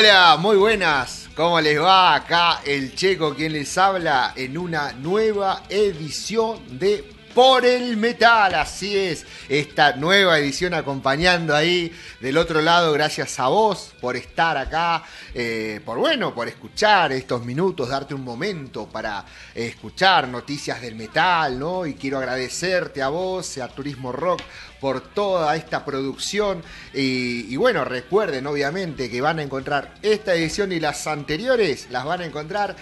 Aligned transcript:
Hola, 0.00 0.38
muy 0.38 0.56
buenas. 0.56 1.28
¿Cómo 1.36 1.60
les 1.60 1.78
va? 1.78 2.14
Acá 2.14 2.62
el 2.64 2.94
Checo 2.94 3.34
quien 3.34 3.52
les 3.52 3.76
habla 3.76 4.32
en 4.34 4.56
una 4.56 4.94
nueva 4.94 5.64
edición 5.68 6.78
de 6.78 7.04
Por 7.34 7.66
el 7.66 7.98
Metal. 7.98 8.54
Así 8.54 8.96
es, 8.96 9.26
esta 9.46 9.96
nueva 9.96 10.38
edición 10.38 10.72
acompañando 10.72 11.54
ahí 11.54 11.92
del 12.18 12.38
otro 12.38 12.62
lado. 12.62 12.94
Gracias 12.94 13.38
a 13.40 13.48
vos 13.48 13.92
por 14.00 14.16
estar 14.16 14.56
acá, 14.56 15.04
eh, 15.34 15.82
por 15.84 15.98
bueno, 15.98 16.34
por 16.34 16.48
escuchar 16.48 17.12
estos 17.12 17.44
minutos, 17.44 17.90
darte 17.90 18.14
un 18.14 18.24
momento 18.24 18.88
para 18.88 19.22
escuchar 19.54 20.28
noticias 20.28 20.80
del 20.80 20.94
metal, 20.94 21.58
¿no? 21.58 21.84
Y 21.84 21.92
quiero 21.92 22.16
agradecerte 22.16 23.02
a 23.02 23.08
vos, 23.10 23.58
a 23.58 23.68
Turismo 23.68 24.12
Rock 24.12 24.40
por 24.80 25.00
toda 25.00 25.54
esta 25.56 25.84
producción. 25.84 26.62
Y, 26.94 27.56
bueno, 27.56 27.84
recuerden 27.84 28.46
obviamente 28.46 29.10
que 29.10 29.20
van 29.20 29.38
a 29.38 29.42
encontrar 29.42 29.94
esta 30.02 30.34
edición 30.34 30.72
y 30.72 30.80
las 30.80 31.06
anteriores, 31.06 31.88
las 31.90 32.04
van 32.04 32.22
a 32.22 32.26
encontrar 32.26 32.74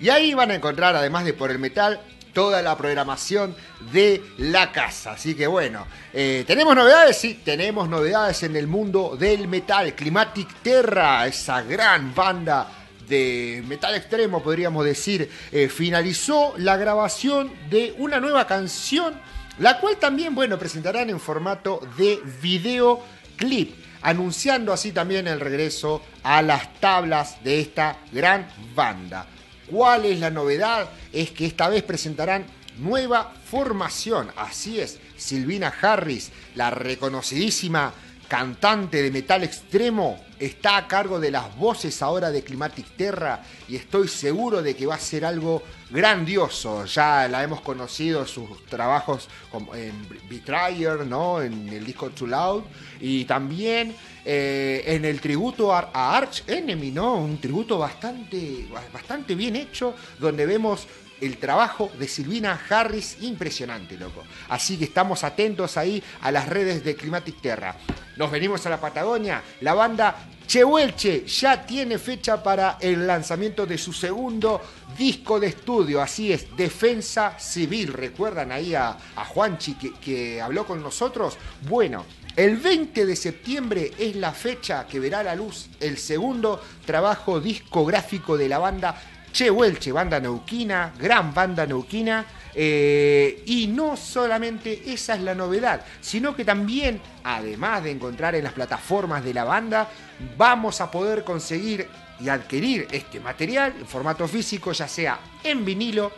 y 0.00 0.08
ahí 0.08 0.34
van 0.34 0.50
a 0.50 0.54
encontrar, 0.54 0.96
además 0.96 1.24
de 1.24 1.34
por 1.34 1.50
el 1.50 1.58
metal, 1.58 2.00
toda 2.32 2.60
la 2.62 2.76
programación 2.76 3.54
de 3.92 4.22
la 4.38 4.72
casa. 4.72 5.12
Así 5.12 5.34
que 5.34 5.46
bueno, 5.46 5.86
eh, 6.12 6.44
¿tenemos 6.46 6.74
novedades? 6.76 7.16
Sí, 7.16 7.40
tenemos 7.44 7.88
novedades 7.88 8.42
en 8.42 8.56
el 8.56 8.66
mundo 8.66 9.16
del 9.18 9.48
metal. 9.48 9.94
Climatic 9.94 10.62
Terra, 10.62 11.26
esa 11.26 11.62
gran 11.62 12.14
banda 12.14 12.68
de 13.08 13.62
metal 13.66 13.94
extremo, 13.94 14.42
podríamos 14.42 14.84
decir, 14.84 15.30
eh, 15.52 15.68
finalizó 15.68 16.54
la 16.58 16.76
grabación 16.76 17.52
de 17.70 17.94
una 17.98 18.20
nueva 18.20 18.46
canción, 18.46 19.14
la 19.58 19.78
cual 19.78 19.96
también, 19.96 20.34
bueno, 20.34 20.58
presentarán 20.58 21.08
en 21.08 21.20
formato 21.20 21.80
de 21.96 22.20
videoclip 22.42 23.85
anunciando 24.06 24.72
así 24.72 24.92
también 24.92 25.26
el 25.26 25.40
regreso 25.40 26.00
a 26.22 26.40
las 26.40 26.78
tablas 26.78 27.42
de 27.42 27.60
esta 27.60 27.98
gran 28.12 28.48
banda. 28.72 29.26
¿Cuál 29.68 30.04
es 30.04 30.20
la 30.20 30.30
novedad? 30.30 30.88
Es 31.12 31.32
que 31.32 31.44
esta 31.44 31.68
vez 31.68 31.82
presentarán 31.82 32.46
nueva 32.78 33.34
formación. 33.50 34.30
Así 34.36 34.78
es, 34.78 35.00
Silvina 35.16 35.74
Harris, 35.82 36.30
la 36.54 36.70
reconocidísima 36.70 37.92
cantante 38.28 39.02
de 39.02 39.10
metal 39.10 39.42
extremo, 39.44 40.18
está 40.38 40.76
a 40.76 40.88
cargo 40.88 41.18
de 41.18 41.30
las 41.30 41.56
voces 41.56 42.02
ahora 42.02 42.30
de 42.30 42.42
Climatic 42.42 42.96
Terra 42.96 43.42
y 43.68 43.76
estoy 43.76 44.08
seguro 44.08 44.62
de 44.62 44.76
que 44.76 44.86
va 44.86 44.96
a 44.96 45.00
ser 45.00 45.24
algo 45.24 45.62
grandioso. 45.90 46.84
Ya 46.84 47.28
la 47.28 47.42
hemos 47.42 47.60
conocido 47.60 48.26
sus 48.26 48.64
trabajos 48.66 49.28
en 49.74 50.06
Betrayer, 50.28 51.06
¿no? 51.06 51.40
en 51.40 51.68
el 51.68 51.84
disco 51.84 52.10
Too 52.10 52.26
Loud 52.26 52.64
y 53.00 53.24
también 53.24 53.94
eh, 54.24 54.82
en 54.86 55.04
el 55.04 55.20
tributo 55.20 55.72
a, 55.72 55.90
Arch 55.92 56.44
Enemy, 56.46 56.90
¿no? 56.90 57.14
un 57.16 57.38
tributo 57.38 57.78
bastante, 57.78 58.66
bastante 58.92 59.34
bien 59.34 59.56
hecho 59.56 59.94
donde 60.18 60.44
vemos 60.46 60.86
el 61.20 61.38
trabajo 61.38 61.90
de 61.98 62.08
Silvina 62.08 62.60
Harris, 62.68 63.18
impresionante, 63.20 63.96
loco. 63.96 64.22
Así 64.48 64.76
que 64.76 64.84
estamos 64.84 65.24
atentos 65.24 65.76
ahí 65.76 66.02
a 66.20 66.30
las 66.30 66.48
redes 66.48 66.84
de 66.84 66.96
Climatic 66.96 67.40
Terra. 67.40 67.76
Nos 68.16 68.30
venimos 68.30 68.64
a 68.66 68.70
la 68.70 68.80
Patagonia. 68.80 69.42
La 69.60 69.74
banda 69.74 70.16
Chehuelche 70.46 71.26
ya 71.26 71.66
tiene 71.66 71.98
fecha 71.98 72.42
para 72.42 72.78
el 72.80 73.06
lanzamiento 73.06 73.66
de 73.66 73.76
su 73.76 73.92
segundo 73.92 74.60
disco 74.96 75.40
de 75.40 75.48
estudio. 75.48 76.00
Así 76.00 76.32
es, 76.32 76.56
Defensa 76.56 77.38
Civil. 77.38 77.92
¿Recuerdan 77.92 78.52
ahí 78.52 78.74
a, 78.74 78.96
Juanchi 79.28 79.74
que, 79.74 79.92
que 79.94 80.40
habló 80.40 80.66
con 80.66 80.82
nosotros? 80.82 81.36
Bueno, 81.68 82.04
el 82.36 82.58
20 82.58 83.06
de 83.06 83.16
septiembre 83.16 83.92
es 83.98 84.14
la 84.14 84.30
fecha 84.30 84.86
que 84.86 85.00
verá 85.00 85.22
la 85.22 85.34
luz 85.34 85.68
el 85.80 85.96
segundo 85.96 86.62
trabajo 86.84 87.40
discográfico 87.40 88.36
de 88.36 88.48
la 88.48 88.58
banda 88.58 88.94
Chehuelche, 89.36 89.92
banda 89.92 90.18
neuquina, 90.18 90.94
gran 90.98 91.34
banda 91.34 91.66
neuquina. 91.66 92.24
Eh, 92.54 93.42
y 93.44 93.66
no 93.66 93.94
solamente 93.94 94.90
esa 94.90 95.14
es 95.14 95.20
la 95.20 95.34
novedad, 95.34 95.84
sino 96.00 96.34
que 96.34 96.42
también, 96.42 97.02
además 97.22 97.84
de 97.84 97.90
encontrar 97.90 98.34
en 98.34 98.44
las 98.44 98.54
plataformas 98.54 99.22
de 99.22 99.34
la 99.34 99.44
banda, 99.44 99.90
vamos 100.38 100.80
a 100.80 100.90
poder 100.90 101.22
conseguir 101.22 101.86
y 102.18 102.30
adquirir 102.30 102.88
este 102.90 103.20
material 103.20 103.74
en 103.78 103.86
formato 103.86 104.26
físico, 104.26 104.72
ya 104.72 104.88
sea 104.88 105.20
en 105.44 105.66
vinilo, 105.66 106.10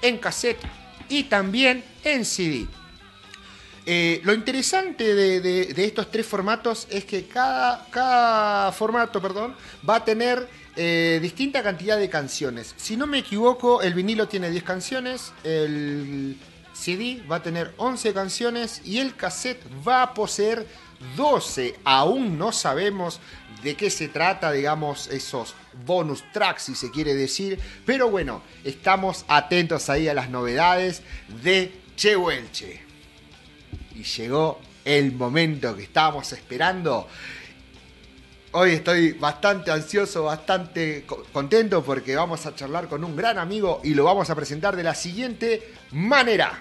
en 0.00 0.18
cassette 0.18 0.60
y 1.08 1.24
también 1.24 1.82
en 2.04 2.24
CD. 2.24 2.68
Eh, 3.84 4.20
lo 4.22 4.32
interesante 4.32 5.12
de, 5.12 5.84
estos 5.84 6.08
tres 6.08 6.24
formatos 6.24 6.86
es 6.88 7.04
que 7.04 7.26
cada, 7.26 7.84
cada 7.90 8.70
formato 8.70 9.20
perdón, 9.20 9.56
va 9.88 9.96
a 9.96 10.04
tener 10.04 10.59
eh, 10.82 11.18
distinta 11.20 11.62
cantidad 11.62 11.98
de 11.98 12.08
canciones. 12.08 12.74
Si 12.78 12.96
no 12.96 13.06
me 13.06 13.18
equivoco, 13.18 13.82
el 13.82 13.92
vinilo 13.92 14.28
tiene 14.28 14.48
10 14.48 14.64
canciones, 14.64 15.34
el 15.44 16.38
CD 16.72 17.22
va 17.30 17.36
a 17.36 17.42
tener 17.42 17.74
11 17.76 18.14
canciones 18.14 18.80
y 18.82 18.96
el 18.96 19.14
cassette 19.14 19.62
va 19.86 20.02
a 20.02 20.14
poseer 20.14 20.66
12. 21.18 21.78
Aún 21.84 22.38
no 22.38 22.50
sabemos 22.50 23.20
de 23.62 23.76
qué 23.76 23.90
se 23.90 24.08
trata, 24.08 24.52
digamos, 24.52 25.08
esos 25.08 25.54
bonus 25.84 26.24
tracks, 26.32 26.62
si 26.62 26.74
se 26.74 26.90
quiere 26.90 27.14
decir. 27.14 27.60
Pero 27.84 28.08
bueno, 28.08 28.40
estamos 28.64 29.26
atentos 29.28 29.90
ahí 29.90 30.08
a 30.08 30.14
las 30.14 30.30
novedades 30.30 31.02
de 31.42 31.78
Chehuelche. 31.94 32.80
Y 33.94 34.02
llegó 34.02 34.58
el 34.86 35.12
momento 35.12 35.76
que 35.76 35.82
estábamos 35.82 36.32
esperando. 36.32 37.06
Hoy 38.52 38.72
estoy 38.72 39.12
bastante 39.12 39.70
ansioso, 39.70 40.24
bastante 40.24 41.06
contento 41.32 41.84
porque 41.84 42.16
vamos 42.16 42.46
a 42.46 42.54
charlar 42.54 42.88
con 42.88 43.04
un 43.04 43.14
gran 43.14 43.38
amigo 43.38 43.80
y 43.84 43.94
lo 43.94 44.02
vamos 44.02 44.28
a 44.28 44.34
presentar 44.34 44.74
de 44.74 44.82
la 44.82 44.96
siguiente 44.96 45.72
manera. 45.92 46.60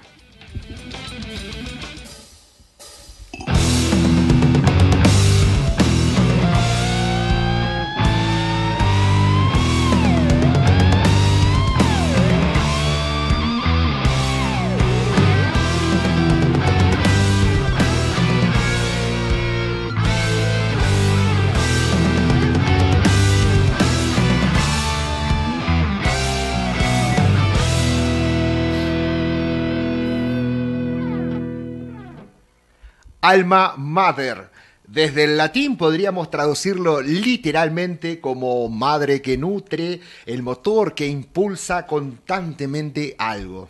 Alma 33.29 33.75
Mater. 33.77 34.49
Desde 34.87 35.25
el 35.25 35.37
latín 35.37 35.77
podríamos 35.77 36.31
traducirlo 36.31 36.99
literalmente 36.99 38.19
como 38.19 38.67
madre 38.69 39.21
que 39.21 39.37
nutre, 39.37 40.01
el 40.25 40.41
motor 40.41 40.95
que 40.95 41.05
impulsa 41.05 41.85
constantemente 41.85 43.13
algo. 43.19 43.69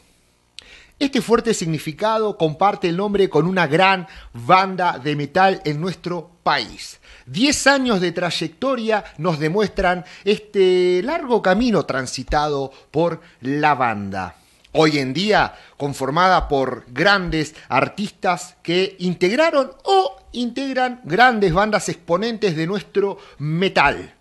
Este 0.98 1.22
fuerte 1.22 1.54
significado 1.54 2.38
comparte 2.38 2.88
el 2.88 2.96
nombre 2.96 3.28
con 3.28 3.46
una 3.46 3.68
gran 3.68 4.08
banda 4.34 4.98
de 4.98 5.18
metal 5.18 5.62
en 5.66 5.82
nuestro 5.82 6.32
país. 6.42 7.02
Diez 7.26 7.68
años 7.68 8.00
de 8.00 8.14
trayectoria 8.14 9.04
nos 9.18 9.40
demuestran 9.40 10.06
este 10.24 11.02
largo 11.04 11.42
camino 11.42 11.86
transitado 11.86 12.72
por 12.92 13.20
la 13.42 13.76
banda 13.76 14.39
hoy 14.72 15.00
en 15.00 15.14
día 15.14 15.56
conformada 15.78 16.48
por 16.48 16.86
grandes 16.88 17.56
artistas 17.70 18.56
que 18.62 18.96
integraron 19.00 19.72
o 19.84 20.18
integran 20.32 21.02
grandes 21.04 21.54
bandas 21.54 21.90
exponentes 21.90 22.56
de 22.56 22.68
nuestro 22.68 23.18
metal. 23.38 24.16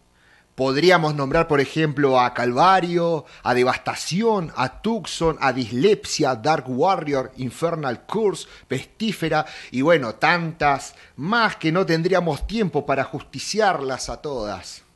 Podríamos 0.59 1.15
nombrar, 1.15 1.47
por 1.47 1.61
ejemplo, 1.61 2.19
a 2.19 2.35
Calvario, 2.35 3.25
a 3.45 3.55
Devastación, 3.55 4.53
a 4.57 4.83
Tucson, 4.83 5.39
a 5.41 5.53
Dislepsia, 5.53 6.35
Dark 6.35 6.65
Warrior, 6.67 7.31
Infernal 7.37 8.05
Curse, 8.07 8.49
Pestífera 8.67 9.47
y 9.71 9.83
bueno, 9.83 10.17
tantas 10.17 10.97
más 11.15 11.55
que 11.55 11.71
no 11.71 11.87
tendríamos 11.87 12.49
tiempo 12.49 12.85
para 12.85 13.05
justiciarlas 13.05 14.09
a 14.09 14.21
todas. 14.21 14.88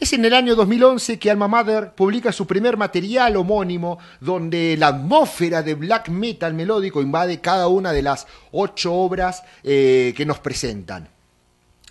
Es 0.00 0.14
en 0.14 0.24
el 0.24 0.32
año 0.32 0.56
2011 0.56 1.18
que 1.18 1.30
Alma 1.30 1.46
Mother 1.46 1.92
publica 1.94 2.32
su 2.32 2.46
primer 2.46 2.78
material 2.78 3.36
homónimo, 3.36 3.98
donde 4.18 4.74
la 4.78 4.86
atmósfera 4.86 5.62
de 5.62 5.74
black 5.74 6.08
metal 6.08 6.54
melódico 6.54 7.02
invade 7.02 7.42
cada 7.42 7.68
una 7.68 7.92
de 7.92 8.00
las 8.00 8.26
ocho 8.50 8.94
obras 8.94 9.42
eh, 9.62 10.14
que 10.16 10.24
nos 10.24 10.38
presentan. 10.38 11.10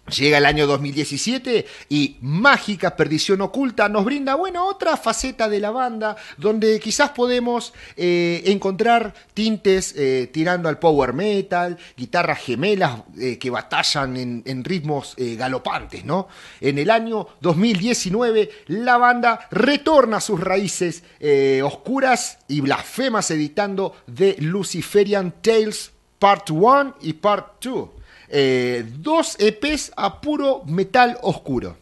Llega 0.10 0.38
el 0.38 0.46
año 0.46 0.66
2017 0.66 1.66
y 1.90 2.18
Mágica 2.22 2.96
Perdición 2.96 3.42
Oculta 3.42 3.90
nos 3.90 4.06
brinda, 4.06 4.36
bueno, 4.36 4.68
otra 4.68 4.98
faceta 4.98 5.48
de 5.48 5.60
la 5.60 5.72
banda 5.72 6.16
donde 6.38 6.80
quizás 6.80 7.12
podemos 7.12 7.74
eh, 7.96 8.44
encontrar 8.46 9.14
tintes 9.34 9.94
eh, 9.98 10.30
tirando 10.32 10.70
al 10.70 10.80
power 10.80 11.14
metal, 11.14 11.78
guitarras 11.96 12.40
gemelas 12.40 13.02
eh, 13.20 13.38
que 13.38 13.50
batallan 13.50 14.18
en, 14.18 14.64
ritmos 14.64 15.16
galopantes, 15.18 16.04
¿no? 16.04 16.28
En 16.60 16.78
el 16.78 16.90
año 16.90 17.28
2019 17.40 18.50
la 18.68 18.98
banda 18.98 19.48
retorna 19.52 20.18
a 20.18 20.22
sus 20.22 20.40
raíces 20.40 21.04
oscuras 21.64 22.40
y 22.48 22.62
blasfemas 22.62 23.32
editando 23.32 23.96
The 24.14 24.36
Luciferian 24.40 25.36
Tales 25.42 25.92
Part 26.20 26.50
1 26.50 26.98
y 27.02 27.14
Part 27.14 27.64
2 27.64 27.90
eh, 28.30 28.86
dos 28.98 29.36
EPs 29.40 29.92
a 29.96 30.22
puro 30.22 30.64
metal 30.66 31.18
oscuro. 31.22 31.78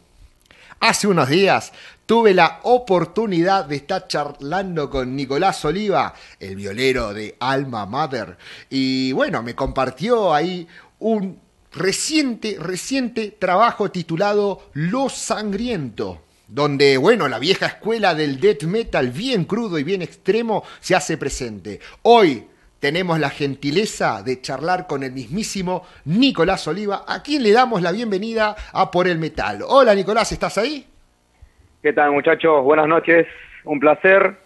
Hace 0.80 1.08
unos 1.08 1.28
días 1.28 1.72
tuve 2.06 2.32
la 2.32 2.60
oportunidad 2.62 3.66
de 3.66 3.76
estar 3.76 4.06
charlando 4.08 4.88
con 4.88 5.14
Nicolás 5.14 5.64
Oliva, 5.64 6.14
el 6.40 6.56
violero 6.56 7.12
de 7.12 7.36
Alma 7.40 7.84
Mother, 7.84 8.38
y 8.70 9.12
bueno, 9.12 9.42
me 9.42 9.54
compartió 9.54 10.32
ahí 10.32 10.66
un 11.00 11.38
reciente, 11.72 12.56
reciente 12.58 13.36
trabajo 13.38 13.90
titulado 13.90 14.70
Lo 14.72 15.08
Sangriento 15.08 16.22
donde, 16.48 16.96
bueno, 16.96 17.28
la 17.28 17.38
vieja 17.38 17.66
escuela 17.66 18.14
del 18.14 18.40
death 18.40 18.62
metal 18.62 19.10
bien 19.10 19.44
crudo 19.44 19.78
y 19.78 19.84
bien 19.84 20.00
extremo 20.00 20.64
se 20.80 20.96
hace 20.96 21.18
presente. 21.18 21.78
Hoy, 22.02 22.46
tenemos 22.80 23.18
la 23.18 23.30
gentileza 23.30 24.22
de 24.22 24.40
charlar 24.40 24.86
con 24.86 25.02
el 25.02 25.12
mismísimo 25.12 25.82
Nicolás 26.04 26.66
Oliva, 26.68 27.04
a 27.06 27.22
quien 27.22 27.42
le 27.42 27.52
damos 27.52 27.82
la 27.82 27.92
bienvenida 27.92 28.54
a 28.72 28.90
Por 28.90 29.08
el 29.08 29.18
Metal. 29.18 29.60
Hola 29.66 29.94
Nicolás, 29.94 30.30
¿estás 30.32 30.58
ahí? 30.58 30.86
¿Qué 31.82 31.92
tal 31.92 32.12
muchachos? 32.12 32.62
Buenas 32.62 32.86
noches, 32.86 33.26
un 33.64 33.80
placer. 33.80 34.36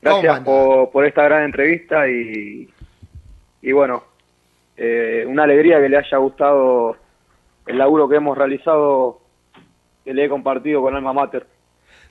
Gracias 0.00 0.40
por, 0.40 1.06
esta 1.06 1.24
gran 1.24 1.44
entrevista 1.44 2.08
y, 2.08 2.68
y 3.62 3.72
bueno, 3.72 4.04
eh, 4.76 5.24
una 5.26 5.44
alegría 5.44 5.80
que 5.80 5.88
le 5.88 5.96
haya 5.96 6.18
gustado 6.18 6.96
el 7.66 7.78
laburo 7.78 8.08
que 8.08 8.16
hemos 8.16 8.36
realizado, 8.36 9.20
que 10.04 10.12
le 10.12 10.24
he 10.24 10.28
compartido 10.28 10.82
con 10.82 10.94
Alma 10.94 11.12
Mater. 11.12 11.46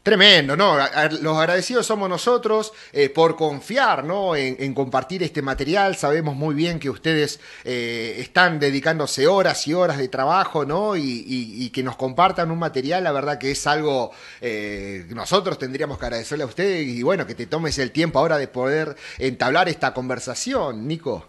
Tremendo, 0.04 0.58
¿no? 0.58 0.76
Los 1.22 1.38
agradecidos 1.38 1.86
somos 1.86 2.10
nosotros 2.10 2.74
eh, 2.92 3.08
por 3.08 3.38
confiar, 3.38 4.04
¿no? 4.04 4.36
En, 4.36 4.74
compartir 4.74 5.24
este 5.24 5.42
material. 5.42 5.96
Sabemos 5.96 6.36
muy 6.36 6.54
bien 6.54 6.78
que 6.78 6.90
ustedes 6.90 7.40
eh, 7.64 8.16
están 8.18 8.60
dedicándose 8.60 9.28
horas 9.28 9.66
y 9.66 9.74
horas 9.74 9.98
de 9.98 10.10
trabajo, 10.10 10.66
¿no? 10.66 10.98
Y, 10.98 11.72
que 11.74 11.84
nos 11.84 11.96
compartan 11.96 12.52
un 12.52 12.60
material, 12.60 13.06
la 13.06 13.14
verdad 13.14 13.40
que 13.40 13.52
es 13.52 13.66
algo 13.66 14.12
eh, 14.42 15.06
que 15.08 15.16
nosotros 15.16 15.58
tendríamos 15.58 15.98
que 15.98 16.06
agradecerle 16.06 16.44
a 16.44 16.48
ustedes 16.48 16.86
y 16.86 17.02
bueno, 17.02 17.26
que 17.26 17.34
te 17.34 17.48
tomes 17.48 17.80
el 17.80 17.92
tiempo 17.92 18.20
ahora 18.20 18.38
de 18.38 18.50
poder 18.50 18.96
entablar 19.20 19.70
esta 19.70 19.94
conversación, 19.94 20.86
Nico. 20.86 21.26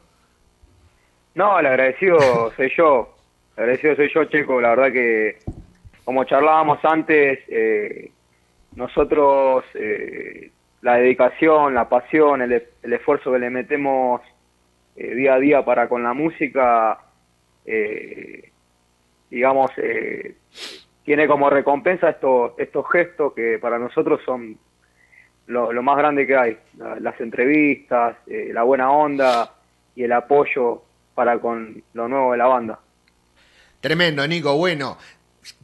No, 1.37 1.61
el 1.61 1.67
agradecido 1.67 2.53
soy 2.57 2.73
yo. 2.77 3.15
El 3.57 3.63
agradecido 3.63 3.95
soy 3.95 4.11
yo, 4.13 4.25
Checo. 4.25 4.61
La 4.61 4.71
verdad 4.71 4.93
que, 4.93 5.39
como 6.05 6.25
charlábamos 6.25 6.85
antes, 6.85 7.39
nosotros 8.77 9.65
eh, 9.75 10.51
la 10.83 10.97
dedicación, 10.97 11.75
la 11.75 11.89
pasión, 11.89 12.43
el, 12.43 12.63
esfuerzo 12.83 13.33
que 13.33 13.39
le 13.39 13.51
metemos 13.51 14.21
eh, 14.97 15.15
día 15.15 15.35
a 15.35 15.39
día 15.39 15.65
para 15.65 15.89
con 15.89 16.03
la 16.03 16.13
música, 16.13 16.99
eh, 17.65 18.51
digamos, 19.31 19.71
tiene 21.05 21.27
como 21.27 21.51
recompensa 21.51 22.11
estos, 22.11 22.53
estos 22.59 22.91
gestos 22.91 23.33
que 23.35 23.59
para 23.59 23.79
nosotros 23.79 24.21
son 24.25 24.59
lo, 25.47 25.83
más 25.83 25.97
grande 25.97 26.27
que 26.27 26.37
hay, 26.37 26.59
las 27.01 27.21
entrevistas, 27.21 28.17
la 28.27 28.63
buena 28.63 28.91
onda 28.91 29.55
y 29.95 30.05
el 30.05 30.13
apoyo 30.13 30.83
para 31.15 31.39
con 31.39 31.83
lo 31.93 32.09
nuevo 32.09 32.33
de 32.33 32.39
la 32.39 32.47
banda. 32.47 32.81
Tremendo, 33.81 34.27
Nico. 34.27 34.57
Bueno, 34.57 34.97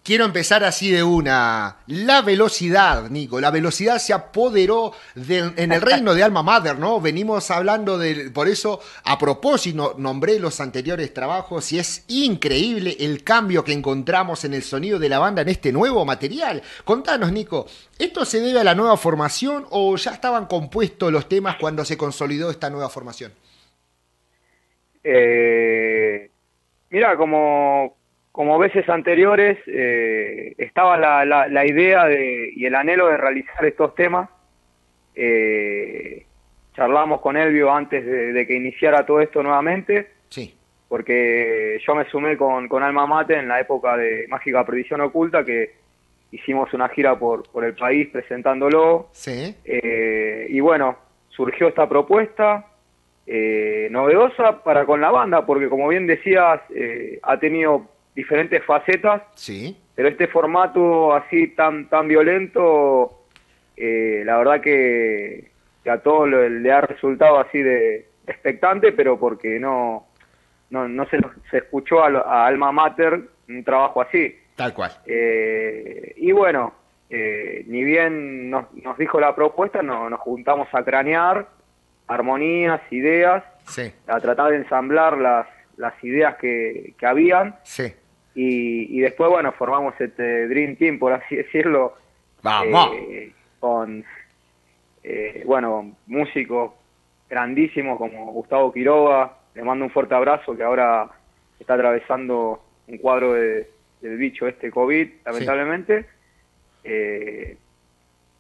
Quiero 0.03 0.25
empezar 0.25 0.65
así 0.65 0.91
de 0.91 1.03
una. 1.03 1.77
La 1.87 2.23
velocidad, 2.23 3.09
Nico. 3.09 3.41
La 3.41 3.51
velocidad 3.51 3.99
se 3.99 4.13
apoderó 4.13 4.93
en 5.15 5.73
el 5.73 5.81
reino 5.81 6.15
de 6.15 6.23
Alma 6.23 6.43
Mater, 6.43 6.79
¿no? 6.79 7.01
Venimos 7.01 7.51
hablando 7.51 7.97
de. 7.97 8.31
Por 8.31 8.49
eso, 8.49 8.81
a 9.05 9.19
propósito, 9.19 9.95
nombré 9.97 10.39
los 10.39 10.61
anteriores 10.61 11.15
trabajos 11.15 11.73
y 11.73 11.79
es 11.79 12.05
increíble 12.09 12.97
el 13.01 13.23
cambio 13.25 13.65
que 13.65 13.73
encontramos 13.73 14.45
en 14.45 14.55
el 14.55 14.63
sonido 14.63 14.99
de 14.99 15.09
la 15.09 15.19
banda 15.19 15.43
en 15.43 15.49
este 15.49 15.73
nuevo 15.73 16.05
material. 16.05 16.63
Contanos, 16.85 17.33
Nico, 17.33 17.67
¿esto 17.99 18.25
se 18.25 18.41
debe 18.41 18.61
a 18.61 18.65
la 18.65 18.75
nueva 18.75 18.97
formación 18.97 19.67
o 19.71 19.97
ya 19.97 20.13
estaban 20.13 20.47
compuestos 20.47 21.13
los 21.13 21.29
temas 21.29 21.57
cuando 21.57 21.85
se 21.85 21.97
consolidó 21.97 22.51
esta 22.51 22.69
nueva 22.69 22.89
formación? 22.89 23.33
Eh, 25.05 26.31
mira, 26.91 27.17
como 27.17 28.00
como 28.33 28.59
veces 28.59 28.89
anteriores, 28.89 29.59
eh, 29.67 30.55
estaba 30.57 30.97
la, 30.97 31.25
la, 31.25 31.67
idea 31.67 32.07
de, 32.07 32.53
y 32.55 32.65
el 32.65 32.75
anhelo 32.75 33.09
de 33.09 33.17
realizar 33.17 33.65
estos 33.65 33.95
temas. 33.95 34.29
Eh, 35.17 36.27
charlamos 36.75 37.21
con 37.21 37.37
Elvio 37.37 37.73
antes 37.73 38.07
de, 38.07 38.47
que 38.47 38.55
iniciara 38.55 39.05
todo 39.05 39.21
esto 39.21 39.43
nuevamente. 39.43 40.11
Sí. 40.29 40.55
Porque 40.89 41.81
yo 41.85 41.95
me 41.95 42.09
sumé 42.09 42.37
con, 42.37 42.69
con 42.69 42.83
Alma 42.83 43.07
Mate 43.07 43.37
en 43.37 43.49
la 43.49 43.61
época 43.61 43.97
de 43.97 44.27
Mágica 44.29 44.65
Previsión 44.65 45.01
Oculta, 45.01 45.45
que 45.45 45.75
hicimos 46.31 46.73
una 46.73 46.89
gira 46.89 47.19
por, 47.19 47.49
por 47.51 47.65
el 47.65 47.75
país 47.75 48.09
presentándolo. 48.11 49.09
Sí. 49.11 49.57
Eh, 49.65 50.47
y 50.49 50.61
bueno, 50.61 50.97
surgió 51.31 51.69
esta 51.69 51.89
propuesta. 51.89 52.67
novedosa 53.27 54.63
para 54.63 54.87
con 54.87 55.01
la 55.01 55.11
banda, 55.11 55.45
porque 55.45 55.69
como 55.69 55.89
bien 55.89 56.07
decías, 56.07 56.61
ha 57.23 57.41
tenido 57.41 57.89
diferentes 58.21 58.65
facetas. 58.65 59.23
Sí. 59.35 59.77
Pero 59.95 60.09
este 60.09 60.29
formato 60.29 61.15
así 61.15 61.49
tan 61.49 61.89
tan 61.89 62.09
violento, 62.09 63.25
eh, 63.77 64.23
la 64.25 64.39
verdad 64.39 64.61
que, 64.61 65.51
a 65.91 65.99
todos 65.99 66.29
le, 66.29 66.73
ha 66.73 66.81
resultado 66.83 67.39
así 67.39 67.63
de 67.63 68.07
expectante, 68.27 68.93
pero 68.93 69.19
porque 69.19 69.59
no 69.59 70.07
no, 70.71 70.87
no 70.89 71.05
se, 71.07 71.19
se 71.51 71.59
escuchó 71.59 72.05
a, 72.05 72.47
Alma 72.47 72.71
Mater 72.71 73.21
un 73.49 73.65
trabajo 73.65 74.03
así. 74.03 74.37
Tal 74.55 74.73
cual. 74.73 74.93
Eh, 75.07 76.15
y 76.17 76.31
bueno, 76.33 76.75
eh, 77.09 77.65
ni 77.67 77.83
bien 77.83 78.51
nos, 78.51 78.73
nos, 78.75 78.97
dijo 78.99 79.19
la 79.19 79.35
propuesta, 79.35 79.83
no, 79.83 80.09
nos 80.09 80.21
juntamos 80.21 80.69
a 80.73 80.85
cranear 80.85 81.49
armonías, 82.07 82.81
ideas, 82.91 83.43
sí. 83.67 83.93
a 84.07 84.21
tratar 84.21 84.51
de 84.51 84.59
ensamblar 84.59 85.17
las, 85.19 85.47
las 85.77 85.93
ideas 86.05 86.37
que, 86.37 86.95
que 86.99 87.07
habían. 87.07 87.57
Sí. 87.63 87.93
Y, 88.35 89.01
después, 89.01 89.31
bueno, 89.31 89.53
formamos 89.53 89.95
este 90.01 90.49
Dream 90.49 90.77
Team, 90.77 90.99
por 90.99 91.13
así 91.13 91.37
decirlo. 91.37 91.95
Vamos. 92.43 92.93
Eh, 92.95 93.33
con, 93.59 94.05
eh, 95.03 95.43
bueno, 95.45 95.97
músicos 96.07 96.73
grandísimos 97.29 97.99
como 97.99 98.33
Gustavo 98.33 98.73
Quiroga. 98.73 99.37
Le 99.55 99.65
mando 99.65 99.85
un 99.85 99.91
fuerte 99.91 100.15
abrazo 100.15 100.57
que 100.57 100.63
ahora 100.63 101.11
está 101.59 101.75
atravesando 101.75 102.63
un 102.87 102.99
cuadro 102.99 103.35
de, 103.35 103.69
del 104.01 104.17
bicho 104.17 104.47
este 104.47 104.71
COVID, 104.71 105.09
lamentablemente. 105.25 106.07
Eh, 106.85 107.57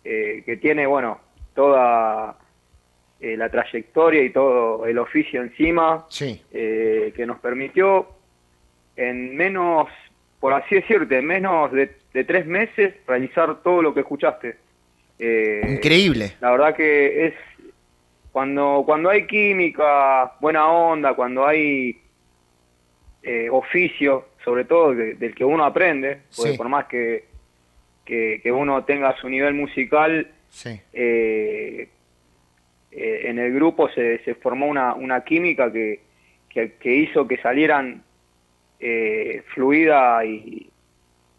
que 0.03 0.59
tiene, 0.63 0.87
bueno, 0.87 1.21
toda 1.55 2.39
la 3.21 3.49
trayectoria 3.51 4.23
y 4.23 4.31
todo 4.31 4.87
el 4.87 4.99
oficio 4.99 5.43
encima. 5.43 6.07
Sí. 6.09 6.43
que 6.51 7.25
nos 7.27 7.39
permitió 7.41 8.20
en 9.01 9.35
menos, 9.35 9.89
por 10.39 10.53
así 10.53 10.75
decirte, 10.75 11.19
en 11.19 11.27
menos 11.27 11.73
de, 11.73 11.89
tres 12.25 12.47
meses 12.47 12.95
realizar 13.07 13.63
todo 13.63 13.81
lo 13.81 13.95
que 13.95 14.01
escuchaste. 14.01 14.57
Eh, 15.19 15.63
Increíble. 15.67 16.33
La 16.41 16.51
verdad 16.51 16.77
que 16.77 17.27
es 17.27 17.35
cuando, 18.31 18.83
cuando 18.85 19.09
hay 19.09 19.27
química, 19.27 20.33
buena 20.41 20.67
onda, 20.71 21.15
cuando 21.15 21.47
hay 21.47 21.99
eh, 23.23 23.49
oficio, 23.51 24.29
sobre 24.45 24.65
todo 24.65 24.95
del 24.95 25.35
que 25.35 25.45
uno 25.45 25.65
aprende, 25.65 26.21
porque 26.37 26.55
por 26.55 26.69
más 26.69 26.87
que, 26.87 27.25
que, 28.05 28.53
uno 28.53 28.85
tenga 28.85 29.17
su 29.17 29.29
nivel 29.29 29.55
musical, 29.55 30.31
eh, 30.93 31.89
en 32.93 33.39
el 33.39 33.55
grupo 33.55 33.89
se, 33.91 34.19
se 34.25 34.35
formó 34.35 34.67
una, 34.67 34.95
una 34.95 35.23
química 35.23 35.73
que, 35.73 36.01
que, 36.51 36.95
hizo 36.95 37.27
que 37.27 37.39
salieran 37.39 38.03
eh, 38.81 39.43
fluida 39.55 40.25
y, 40.25 40.71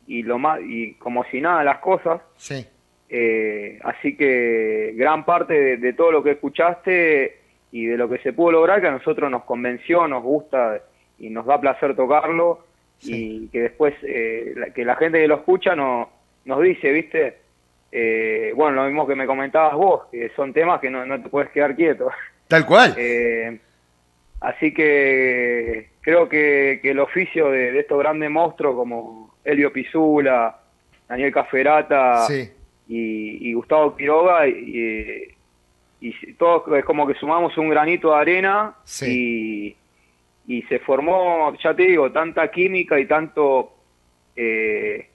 y 0.07 0.23
lo 0.23 0.37
más 0.37 0.59
y 0.61 0.93
como 0.95 1.23
si 1.25 1.41
nada 1.41 1.63
las 1.63 1.79
cosas. 1.79 2.21
Sí. 2.37 2.67
Eh, 3.13 3.77
así 3.83 4.15
que 4.15 4.93
gran 4.95 5.25
parte 5.25 5.77
de, 5.77 5.93
todo 5.93 6.13
lo 6.13 6.23
que 6.23 6.31
escuchaste 6.31 7.39
y 7.71 7.85
de 7.85 7.97
lo 7.97 8.07
que 8.07 8.19
se 8.19 8.31
pudo 8.31 8.53
lograr 8.53 8.79
que 8.79 8.87
a 8.87 8.91
nosotros 8.91 9.29
nos 9.29 9.43
convenció, 9.43 10.07
nos 10.07 10.23
gusta 10.23 10.81
y 11.19 11.29
nos 11.29 11.45
da 11.45 11.59
placer 11.59 11.93
tocarlo 11.93 12.65
y 13.01 13.47
que 13.47 13.63
después 13.63 13.95
eh, 14.03 14.55
que 14.73 14.85
la 14.85 14.95
gente 14.95 15.19
que 15.19 15.27
lo 15.27 15.35
escucha 15.35 15.75
no, 15.75 16.09
nos 16.45 16.61
dice, 16.61 16.91
viste, 16.91 17.37
eh, 17.91 18.53
bueno, 18.55 18.77
lo 18.77 18.85
mismo 18.85 19.05
que 19.05 19.15
me 19.15 19.25
comentabas 19.25 19.73
vos, 19.73 20.03
que 20.09 20.29
son 20.35 20.53
temas 20.53 20.79
que 20.79 20.89
no, 20.89 21.05
no 21.05 21.21
te 21.21 21.27
puedes 21.27 21.49
quedar 21.51 21.75
quieto. 21.75 22.09
Tal 22.47 22.65
cual. 22.65 22.95
así 24.39 24.73
que 24.73 25.90
creo 26.01 26.27
que, 26.27 26.81
el 26.83 26.99
oficio 26.99 27.49
de, 27.49 27.79
estos 27.79 27.99
grandes 27.99 28.29
monstruos 28.29 28.75
como 28.75 29.35
Elio 29.43 29.71
Pisula, 29.71 30.59
Daniel 31.07 31.33
Caferata 31.33 32.27
y, 32.87 33.53
Gustavo 33.53 33.95
Quiroga, 33.95 34.47
y, 34.47 35.35
y, 36.01 36.33
todos 36.33 36.63
es 36.77 36.83
como 36.83 37.07
que 37.07 37.13
sumamos 37.13 37.57
un 37.57 37.69
granito 37.69 38.09
de 38.09 38.19
arena 38.19 38.75
y, 39.01 39.75
y 40.47 40.61
se 40.63 40.79
formó, 40.79 41.55
ya 41.63 41.73
te 41.73 41.83
digo, 41.83 42.11
tanta 42.11 42.49
química 42.49 42.99
y 42.99 43.05
tanto 43.05 43.73
eh, 44.35 45.07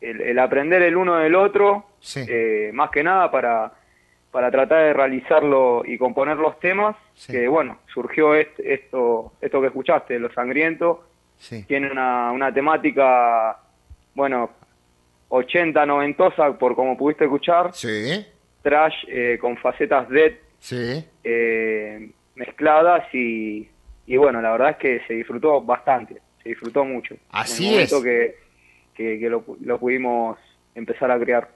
el, 0.00 0.38
aprender 0.38 0.82
el 0.82 0.96
uno 0.96 1.16
del 1.16 1.34
otro, 1.34 1.86
eh, 2.16 2.70
más 2.74 2.90
que 2.90 3.02
nada 3.02 3.30
para 3.30 3.72
para 4.34 4.50
tratar 4.50 4.86
de 4.86 4.92
realizarlo 4.92 5.84
y 5.86 5.96
componer 5.96 6.36
los 6.38 6.58
temas, 6.58 6.96
que 7.28 7.46
bueno, 7.46 7.78
surgió 7.86 8.34
esto, 8.34 9.32
esto 9.40 9.60
que 9.60 9.66
escuchaste, 9.68 10.18
Los 10.18 10.34
Sangrientos, 10.34 10.98
tiene 11.68 11.88
una, 11.88 12.32
una 12.32 12.52
temática, 12.52 13.56
bueno, 14.12 14.50
80, 15.28 15.86
noventosa, 15.86 16.52
por 16.58 16.74
como 16.74 16.96
pudiste 16.96 17.26
escuchar, 17.26 17.72
trash 18.60 19.04
eh, 19.06 19.38
con 19.40 19.56
facetas 19.56 20.08
dead 20.08 20.32
eh, 21.22 22.10
mezcladas 22.34 23.04
y, 23.14 23.68
y 24.04 24.16
bueno, 24.16 24.42
la 24.42 24.50
verdad 24.50 24.70
es 24.70 24.76
que 24.78 25.00
se 25.06 25.14
disfrutó 25.14 25.60
bastante, 25.62 26.20
se 26.42 26.48
disfrutó 26.48 26.84
mucho. 26.84 27.14
Así 27.30 27.66
en 27.66 27.68
el 27.68 27.74
momento 27.76 28.02
que, 28.02 28.34
que, 28.96 29.16
que 29.20 29.30
lo, 29.30 29.44
lo 29.60 29.78
pudimos 29.78 30.36
empezar 30.74 31.12
a 31.12 31.20
crear. 31.20 31.48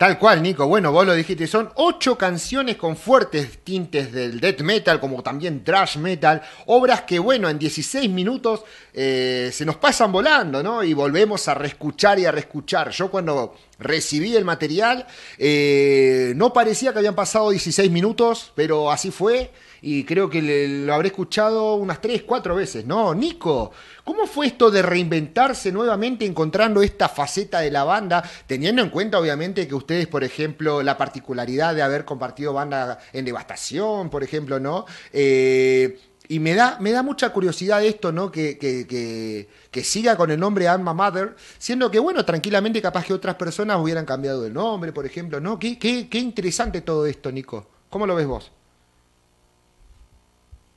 Tal 0.00 0.18
cual, 0.18 0.42
Nico. 0.42 0.66
Bueno, 0.66 0.92
vos 0.92 1.04
lo 1.04 1.12
dijiste, 1.12 1.46
son 1.46 1.68
ocho 1.74 2.16
canciones 2.16 2.76
con 2.76 2.96
fuertes 2.96 3.58
tintes 3.62 4.10
del 4.10 4.40
death 4.40 4.62
metal, 4.62 4.98
como 4.98 5.22
también 5.22 5.62
thrash 5.62 5.98
metal, 5.98 6.40
obras 6.64 7.02
que, 7.02 7.18
bueno, 7.18 7.50
en 7.50 7.58
16 7.58 8.08
minutos 8.08 8.62
eh, 8.94 9.50
se 9.52 9.66
nos 9.66 9.76
pasan 9.76 10.10
volando, 10.10 10.62
¿no? 10.62 10.82
Y 10.82 10.94
volvemos 10.94 11.46
a 11.48 11.52
reescuchar 11.52 12.18
y 12.18 12.24
a 12.24 12.32
reescuchar. 12.32 12.88
Yo 12.92 13.10
cuando 13.10 13.54
recibí 13.78 14.34
el 14.34 14.46
material, 14.46 15.06
eh, 15.36 16.32
no 16.34 16.50
parecía 16.50 16.94
que 16.94 17.00
habían 17.00 17.14
pasado 17.14 17.50
16 17.50 17.90
minutos, 17.90 18.52
pero 18.54 18.90
así 18.90 19.10
fue 19.10 19.50
y 19.82 20.04
creo 20.04 20.28
que 20.28 20.42
lo 20.84 20.94
habré 20.94 21.08
escuchado 21.08 21.74
unas 21.74 22.00
3, 22.00 22.22
4 22.22 22.54
veces, 22.54 22.84
¿no? 22.86 23.14
Nico, 23.14 23.72
¿cómo 24.04 24.26
fue 24.26 24.46
esto 24.46 24.70
de 24.70 24.82
reinventarse 24.82 25.72
nuevamente 25.72 26.24
encontrando 26.24 26.82
esta 26.82 27.08
faceta 27.08 27.60
de 27.60 27.70
la 27.70 27.84
banda, 27.84 28.22
teniendo 28.46 28.82
en 28.82 28.90
cuenta 28.90 29.18
obviamente 29.18 29.66
que 29.66 29.74
ustedes, 29.74 30.06
por 30.06 30.24
ejemplo, 30.24 30.82
la 30.82 30.96
particularidad 30.98 31.74
de 31.74 31.82
haber 31.82 32.04
compartido 32.04 32.52
banda 32.52 32.98
en 33.12 33.24
Devastación, 33.24 34.10
por 34.10 34.22
ejemplo, 34.22 34.60
¿no? 34.60 34.84
Eh, 35.12 35.98
y 36.28 36.38
me 36.38 36.54
da, 36.54 36.78
me 36.78 36.92
da 36.92 37.02
mucha 37.02 37.30
curiosidad 37.32 37.82
esto, 37.82 38.12
¿no? 38.12 38.30
Que, 38.30 38.56
que, 38.56 39.48
que, 39.70 39.84
siga 39.84 40.16
con 40.16 40.30
el 40.30 40.38
nombre 40.38 40.68
Alma 40.68 40.94
Mother, 40.94 41.34
siendo 41.58 41.90
que, 41.90 41.98
bueno, 41.98 42.24
tranquilamente 42.24 42.80
capaz 42.80 43.04
que 43.04 43.12
otras 43.12 43.34
personas 43.34 43.80
hubieran 43.80 44.04
cambiado 44.04 44.46
el 44.46 44.52
nombre, 44.52 44.92
por 44.92 45.04
ejemplo, 45.06 45.40
¿no? 45.40 45.58
Qué, 45.58 45.76
qué, 45.76 46.08
qué 46.08 46.18
interesante 46.18 46.82
todo 46.82 47.06
esto, 47.06 47.32
Nico. 47.32 47.66
¿Cómo 47.88 48.06
lo 48.06 48.14
ves 48.14 48.28
vos? 48.28 48.52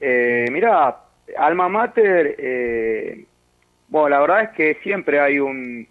Eh, 0.05 0.47
mira, 0.51 0.97
Alma 1.37 1.69
Mater, 1.69 2.35
eh, 2.37 3.25
bueno, 3.87 4.09
la 4.09 4.19
verdad 4.19 4.43
es 4.43 4.49
que 4.49 4.77
siempre 4.83 5.17
hay 5.21 5.39
un, 5.39 5.87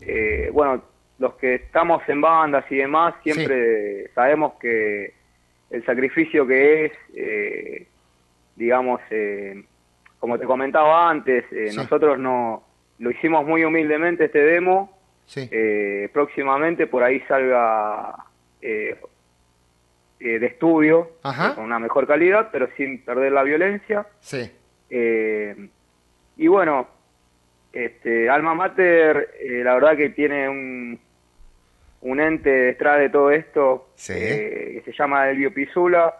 eh, 0.00 0.48
bueno, 0.50 0.82
los 1.18 1.34
que 1.34 1.56
estamos 1.56 2.02
en 2.08 2.22
bandas 2.22 2.64
y 2.70 2.76
demás, 2.76 3.14
siempre 3.22 4.08
sabemos 4.14 4.54
que 4.54 5.12
el 5.68 5.84
sacrificio 5.84 6.46
que 6.46 6.86
es, 6.86 6.92
eh, 7.14 7.86
digamos, 8.56 9.02
como 10.18 10.38
te 10.38 10.46
comentaba 10.46 11.10
antes, 11.10 11.44
nosotros 11.76 12.18
no 12.18 12.62
lo 13.00 13.10
hicimos 13.10 13.46
muy 13.46 13.64
humildemente 13.64 14.24
este 14.24 14.42
demo. 14.42 14.98
próximamente 16.10 16.86
por 16.86 17.02
ahí 17.02 17.20
salga 17.28 18.14
eh, 20.22 20.38
de 20.38 20.48
estudio, 20.48 21.12
con 21.22 21.64
una 21.64 21.78
mejor 21.78 22.06
calidad, 22.06 22.50
pero 22.52 22.68
sin 22.76 23.02
perder 23.02 23.32
la 23.32 23.42
violencia. 23.42 24.06
Sí. 24.20 24.50
Eh, 24.90 25.68
y 26.36 26.46
bueno, 26.46 26.88
este, 27.72 28.28
Alma 28.28 28.54
Mater, 28.54 29.30
eh, 29.40 29.62
la 29.64 29.72
verdad 29.72 29.96
que 29.96 30.10
tiene 30.10 30.46
un, 30.46 31.00
un 32.02 32.20
ente 32.20 32.50
detrás 32.50 32.98
de 32.98 33.08
todo 33.08 33.30
esto 33.30 33.88
que 33.96 34.82
se 34.84 34.92
llama 34.92 35.30
Elvio 35.30 35.54
Pisula. 35.54 36.14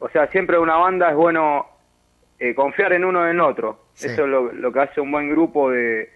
o 0.00 0.08
sea, 0.08 0.26
siempre 0.32 0.58
una 0.58 0.78
banda 0.78 1.10
es 1.10 1.16
bueno 1.16 1.64
confiar 2.56 2.92
en 2.92 3.04
uno 3.04 3.28
en 3.28 3.38
otro. 3.38 3.84
Eso 3.94 4.24
es 4.24 4.28
lo, 4.28 4.52
lo, 4.52 4.72
que 4.72 4.80
hace 4.80 5.00
un 5.00 5.12
buen 5.12 5.30
grupo 5.30 5.70
de... 5.70 6.10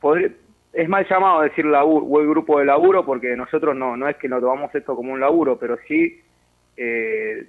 Poder, 0.00 0.36
es 0.72 0.88
mal 0.88 1.06
llamado 1.08 1.42
decir 1.42 1.64
laburo, 1.64 2.06
o 2.06 2.20
el 2.20 2.28
grupo 2.28 2.58
de 2.58 2.66
laburo 2.66 3.04
porque 3.04 3.36
nosotros 3.36 3.74
no, 3.74 3.96
no 3.96 4.08
es 4.08 4.16
que 4.16 4.28
no 4.28 4.40
tomamos 4.40 4.74
esto 4.74 4.94
como 4.94 5.12
un 5.12 5.20
laburo, 5.20 5.58
pero 5.58 5.78
sí, 5.86 6.20
eh, 6.76 7.46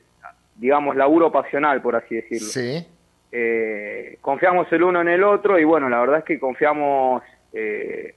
digamos, 0.56 0.96
laburo 0.96 1.32
pasional, 1.32 1.82
por 1.82 1.96
así 1.96 2.16
decirlo. 2.16 2.48
Sí. 2.48 2.86
Eh, 3.32 4.18
confiamos 4.22 4.72
el 4.72 4.84
uno 4.84 5.02
en 5.02 5.10
el 5.10 5.24
otro 5.24 5.60
y 5.60 5.64
bueno, 5.64 5.90
la 5.90 6.00
verdad 6.00 6.20
es 6.20 6.24
que 6.24 6.40
confiamos 6.40 7.22
eh, 7.54 8.16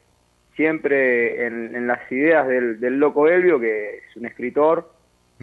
siempre 0.56 1.46
en, 1.46 1.86
las 1.86 2.10
ideas 2.10 2.46
del, 2.48 2.98
loco 2.98 3.28
Elvio, 3.28 3.60
que 3.60 3.98
es 3.98 4.16
un 4.16 4.26
escritor 4.26 4.90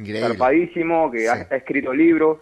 zarpadísimo, 0.04 1.12
que 1.12 1.30
ha, 1.30 1.42
escrito 1.52 1.94
libros 1.94 2.40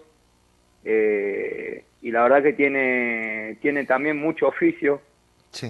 y 0.83 2.11
la 2.11 2.23
verdad 2.23 2.43
que 2.43 2.53
tiene, 2.53 3.57
tiene 3.61 3.83
también 3.83 4.17
mucho 4.17 4.47
oficio. 4.47 5.01
Sí 5.51 5.67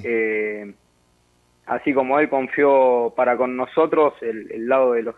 así 1.68 1.94
como 1.94 2.20
él 2.20 2.30
confió 2.30 3.14
para 3.16 3.38
con 3.38 3.56
nosotros 3.56 4.14
el, 4.22 4.68
lado 4.68 4.94
de 4.94 5.04
los, 5.04 5.16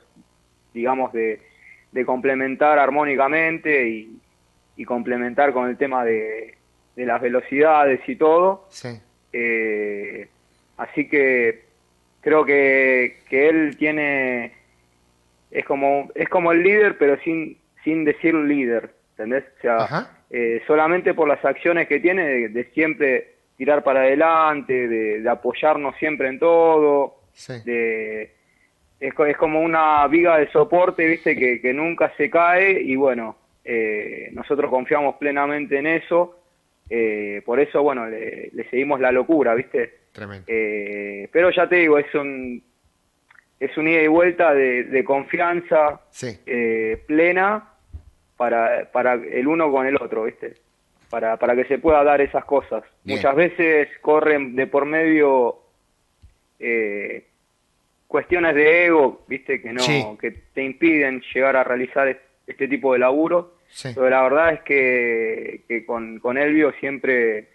digamos, 0.74 1.14
de, 1.14 1.40
complementar 2.06 2.80
armónicamente 2.80 3.88
y, 3.88 4.20
complementar 4.86 5.52
con 5.52 5.70
el 5.70 5.78
tema 5.78 6.06
de, 6.06 6.56
las 6.96 7.22
velocidades 7.22 8.02
y 8.08 8.16
todo. 8.16 8.68
Eh, 9.32 10.28
así 10.78 11.08
que 11.08 11.64
creo 12.22 12.46
que, 12.46 13.20
que 13.30 13.48
él 13.48 13.78
tiene, 13.78 14.54
es 15.52 15.66
como, 15.66 16.10
es 16.16 16.28
como 16.30 16.52
el 16.52 16.64
líder, 16.64 16.98
pero 16.98 17.20
sin, 17.22 17.58
sin 17.84 18.06
decir 18.06 18.34
líder, 18.34 18.96
¿entendés? 19.12 19.44
O 19.58 19.62
sea, 19.62 20.10
eh, 20.30 20.62
solamente 20.66 21.14
por 21.14 21.28
las 21.28 21.44
acciones 21.46 21.88
que 21.88 22.00
tiene 22.00 22.50
de 22.50 22.64
siempre 22.74 23.39
tirar 23.60 23.84
para 23.84 24.04
adelante, 24.04 24.88
de, 24.88 25.30
apoyarnos 25.30 25.94
siempre 25.98 26.30
en 26.30 26.40
todo, 26.40 27.16
de, 27.66 28.32
es, 29.02 29.38
como 29.38 29.60
una 29.60 30.08
viga 30.08 30.38
de 30.38 30.50
soporte, 30.50 31.06
viste, 31.06 31.36
que, 31.36 31.74
nunca 31.74 32.14
se 32.16 32.30
cae 32.30 32.82
y 32.82 32.96
bueno, 32.96 33.36
eh, 33.66 34.30
nosotros 34.32 34.70
confiamos 34.70 35.18
plenamente 35.18 35.78
en 35.78 35.88
eso, 35.88 36.40
eh, 36.90 37.42
por 37.46 37.60
eso, 37.60 37.84
bueno, 37.84 38.08
le, 38.08 38.50
seguimos 38.70 39.02
la 39.02 39.12
locura, 39.12 39.54
viste. 39.56 39.94
Eh, 40.48 41.28
pero 41.30 41.52
ya 41.52 41.68
te 41.68 41.76
digo, 41.76 41.98
es 41.98 42.16
un, 42.16 42.64
es 43.60 43.78
un 43.78 43.90
ida 43.90 44.02
y 44.02 44.08
vuelta 44.08 44.54
de, 44.54 45.04
confianza 45.04 46.00
plena 47.06 47.74
para, 48.38 48.90
para 48.90 49.16
el 49.16 49.50
uno 49.50 49.70
con 49.70 49.86
el 49.86 49.98
otro, 49.98 50.24
viste 50.24 50.69
para, 51.10 51.38
para 51.38 51.56
que 51.56 51.66
se 51.66 51.80
pueda 51.80 52.04
dar 52.04 52.22
esas 52.22 52.46
cosas. 52.46 52.84
Muchas 53.04 53.36
veces 53.36 53.90
corren 54.02 54.56
de 54.56 54.68
por 54.68 54.86
medio 54.86 55.60
eh, 56.60 57.26
cuestiones 58.08 58.56
de 58.56 58.86
ego, 58.86 59.24
viste, 59.28 59.62
que 59.62 59.74
no, 59.74 60.18
que 60.18 60.32
te 60.54 60.64
impiden 60.64 61.22
llegar 61.34 61.56
a 61.56 61.64
realizar 61.64 62.08
este 62.46 62.68
tipo 62.68 62.94
de 62.94 63.00
laburo. 63.00 63.56
Pero 63.84 64.10
la 64.10 64.24
verdad 64.24 64.54
es 64.54 64.62
que, 64.62 65.62
que 65.68 65.86
con, 65.86 66.20
con 66.20 66.38
Elvio 66.38 66.72
siempre 66.80 67.50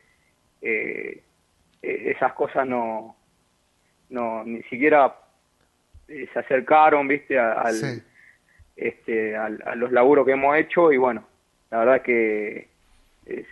eh, 0.63 1.23
e-, 1.83 2.11
esas 2.11 2.33
cosas 2.35 2.67
no, 2.67 3.17
no 4.11 4.45
ni 4.45 4.63
siquiera 4.65 5.13
eh, 6.07 6.29
se 6.33 6.39
acercaron, 6.39 7.09
viste, 7.09 7.37
al, 7.37 8.03
este, 8.77 9.37
a 9.37 9.49
los 9.49 9.91
laburos 9.91 10.25
que 10.25 10.33
hemos 10.33 10.57
hecho 10.57 10.93
y 10.93 10.97
bueno, 10.97 11.25
la 11.71 11.79
verdad 11.79 12.03
que 12.03 12.69
eh, 13.27 13.45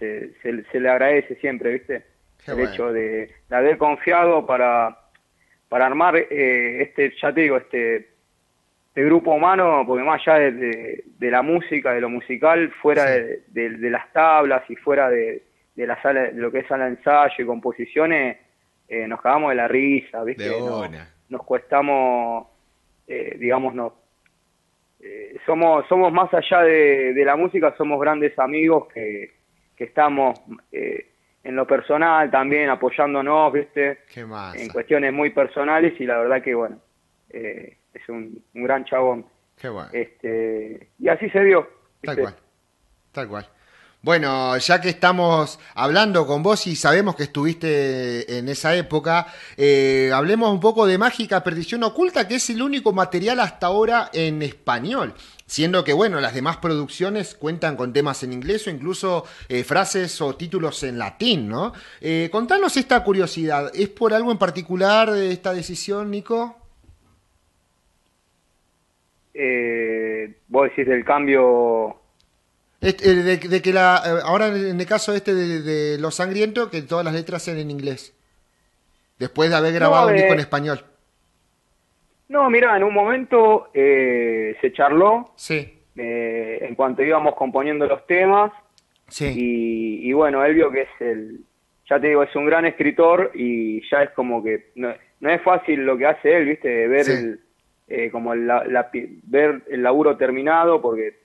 se, 0.43 0.65
se, 0.65 0.81
le 0.81 0.89
agradece 0.89 1.37
siempre, 1.37 1.73
¿viste? 1.73 2.05
el 2.47 2.61
hecho 2.61 2.93
de, 2.93 3.31
haber 3.51 3.79
confiado 3.79 4.45
para, 4.45 4.99
para 5.69 5.87
armar 5.87 6.17
eh, 6.17 6.83
este, 6.83 7.15
ya 7.21 7.33
te 7.33 7.43
digo, 7.43 7.57
este, 7.57 8.09
este, 8.89 9.05
grupo 9.05 9.33
humano, 9.33 9.85
porque 9.87 10.05
más 10.05 10.21
allá 10.27 10.51
de, 10.51 11.05
la 11.21 11.43
música, 11.43 11.93
de 11.93 12.01
lo 12.01 12.09
musical, 12.09 12.71
fuera 12.83 13.05
de, 13.07 13.43
las 13.55 14.13
tablas 14.13 14.69
y 14.69 14.77
fuera 14.77 15.09
de, 15.09 15.43
la 15.77 16.01
sala, 16.03 16.23
de 16.25 16.33
lo 16.33 16.51
que 16.51 16.61
es 16.61 16.67
sala 16.67 16.85
de 16.85 16.91
ensayo 16.91 17.35
y 17.39 17.47
composiciones, 17.47 18.39
eh, 18.89 19.07
nos 19.07 19.21
cagamos 19.21 19.51
de 19.51 19.57
la 19.57 19.69
risa, 19.69 20.23
¿viste? 20.25 20.51
nos 21.29 21.43
cuestamos, 21.45 22.47
eh, 23.09 23.37
digamos, 23.39 23.75
no, 23.75 23.95
eh, 25.01 25.37
somos, 25.45 25.85
somos 25.89 26.13
más 26.13 26.33
allá 26.33 26.63
de, 26.63 27.23
la 27.25 27.35
música, 27.35 27.75
somos 27.77 28.01
grandes 28.01 28.39
amigos 28.39 28.87
que, 28.93 29.42
que 29.77 29.85
estamos 29.85 30.41
eh, 30.71 31.13
en 31.45 31.57
lo 31.57 31.67
personal 31.67 32.31
también 32.31 32.71
apoyándonos, 32.71 33.53
¿viste? 33.53 34.01
En 34.15 34.69
cuestiones 34.69 35.13
muy 35.13 35.31
personales 35.31 36.01
y 36.01 36.07
la 36.07 36.19
verdad 36.19 36.43
que, 36.43 36.55
bueno, 36.55 36.79
eh, 37.31 37.77
es 37.93 38.09
un, 38.09 38.43
gran 38.55 38.85
chabón. 38.85 39.27
Qué 39.61 39.69
bueno. 39.69 39.91
Este, 39.93 40.89
y 40.99 41.09
así 41.09 41.29
se 41.31 41.45
dio. 41.45 41.69
Tal 42.03 42.19
cual, 42.19 42.35
tal 43.13 43.29
cual. 43.29 43.49
Bueno, 44.05 44.59
ya 44.59 44.81
que 44.81 44.89
estamos 44.89 45.61
hablando 45.77 46.27
con 46.27 46.43
vos 46.43 46.67
y 46.67 46.75
sabemos 46.75 47.15
que 47.15 47.23
estuviste 47.23 48.37
en 48.37 48.49
esa 48.49 48.75
época, 48.75 49.29
eh, 49.57 50.11
hablemos 50.13 50.53
un 50.53 50.59
poco 50.59 50.89
de 50.89 50.99
Mágica 50.99 51.45
Perdición 51.45 51.85
Oculta, 51.85 52.27
que 52.27 52.35
es 52.35 52.51
el 52.51 52.63
único 52.63 52.93
material 52.93 53.39
hasta 53.39 53.69
ahora 53.69 54.11
en 54.13 54.43
español. 54.43 55.15
Siendo 55.53 55.85
que, 55.85 55.93
bueno, 55.93 56.19
las 56.19 56.33
demás 56.33 56.57
producciones 56.57 57.35
cuentan 57.35 57.77
con 57.77 57.93
temas 57.93 58.23
en 58.23 58.33
inglés 58.33 58.67
o 58.67 58.71
incluso 58.71 59.27
eh, 59.51 59.65
frases 59.65 60.19
o 60.23 60.35
títulos 60.35 60.83
en 60.83 60.97
latín, 60.97 61.47
¿no? 61.47 61.75
Eh, 62.01 62.31
contanos 62.33 62.75
esta 62.79 63.05
curiosidad. 63.05 63.71
¿Es 63.75 63.91
por 63.91 64.15
algo 64.15 64.33
en 64.33 64.39
particular 64.39 65.11
de 65.11 65.31
esta 65.31 65.53
decisión, 65.53 66.11
Nico? 66.11 66.57
Eh, 69.35 70.39
vos 70.49 70.71
decís 70.71 70.87
del 70.87 71.05
cambio 71.05 72.01
eh, 72.81 72.95
de, 72.95 73.61
que 73.61 73.73
la, 73.75 74.03
eh, 74.07 74.23
ahora 74.25 74.47
en 74.47 74.81
el 74.81 74.87
caso 74.87 75.15
este 75.15 75.35
de, 75.35 75.99
Los 75.99 76.15
Sangrientos, 76.15 76.71
que 76.71 76.81
todas 76.81 77.05
las 77.05 77.13
letras 77.13 77.43
sean 77.43 77.59
en 77.59 77.71
inglés. 77.71 78.15
Después 79.19 79.51
de 79.51 79.57
haber 79.57 79.75
grabado 79.75 80.09
un 80.09 80.15
disco 80.15 80.33
en 80.33 80.41
español. 80.41 80.83
No, 82.33 82.49
mira, 82.49 82.75
en 82.75 82.83
un 82.83 82.95
momento 82.95 83.69
eh, 83.75 84.57
se 84.63 84.73
charló. 84.73 85.33
Sí. 85.37 85.81
en 85.95 86.75
cuanto 86.75 87.03
íbamos 87.03 87.35
componiendo 87.35 87.87
los 87.87 88.07
temas. 88.07 88.51
Sí. 89.09 90.01
Y, 90.03 90.13
bueno, 90.15 90.43
él 90.43 90.55
vio 90.55 90.71
que 90.71 90.83
es 90.83 91.01
el. 91.01 91.41
Ya 91.91 92.01
te 92.01 92.09
digo, 92.09 92.23
es 92.23 92.35
un 92.35 92.47
gran 92.47 92.65
escritor 92.65 93.33
y 93.35 93.87
ya 93.91 94.03
es 94.03 94.11
como 94.13 94.43
que. 94.43 94.71
No, 94.77 94.95
es 95.21 95.43
fácil 95.43 95.85
lo 95.85 95.99
que 95.99 96.07
hace 96.07 96.35
él, 96.35 96.47
¿viste? 96.47 96.89
Ver 96.89 97.07
el. 97.87 98.11
como 98.11 98.33
ver 99.25 99.63
el 99.71 99.83
laburo 99.83 100.17
terminado, 100.17 100.81
porque 100.81 101.21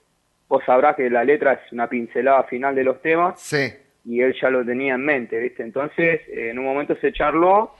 vos 0.46 0.62
sabrás 0.66 0.94
que 0.94 1.08
la 1.08 1.24
letra 1.24 1.54
es 1.54 1.72
una 1.72 1.88
pincelada 1.88 2.44
final 2.44 2.74
de 2.74 2.84
los 2.84 3.00
temas. 3.00 3.40
Sí. 3.40 3.72
Y 4.04 4.20
él 4.20 4.34
ya 4.38 4.50
lo 4.50 4.62
tenía 4.62 4.94
en 4.94 5.04
mente, 5.06 5.38
¿viste? 5.38 5.62
Entonces, 5.62 6.20
eh, 6.28 6.50
en 6.50 6.58
un 6.58 6.66
momento 6.66 6.94
se 6.96 7.12
charló 7.12 7.72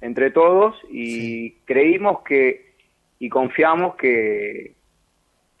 entre 0.00 0.32
todos 0.32 0.76
y 0.90 1.52
creímos 1.64 2.22
que, 2.22 2.71
y 3.22 3.28
confiamos 3.28 3.94
que, 3.94 4.72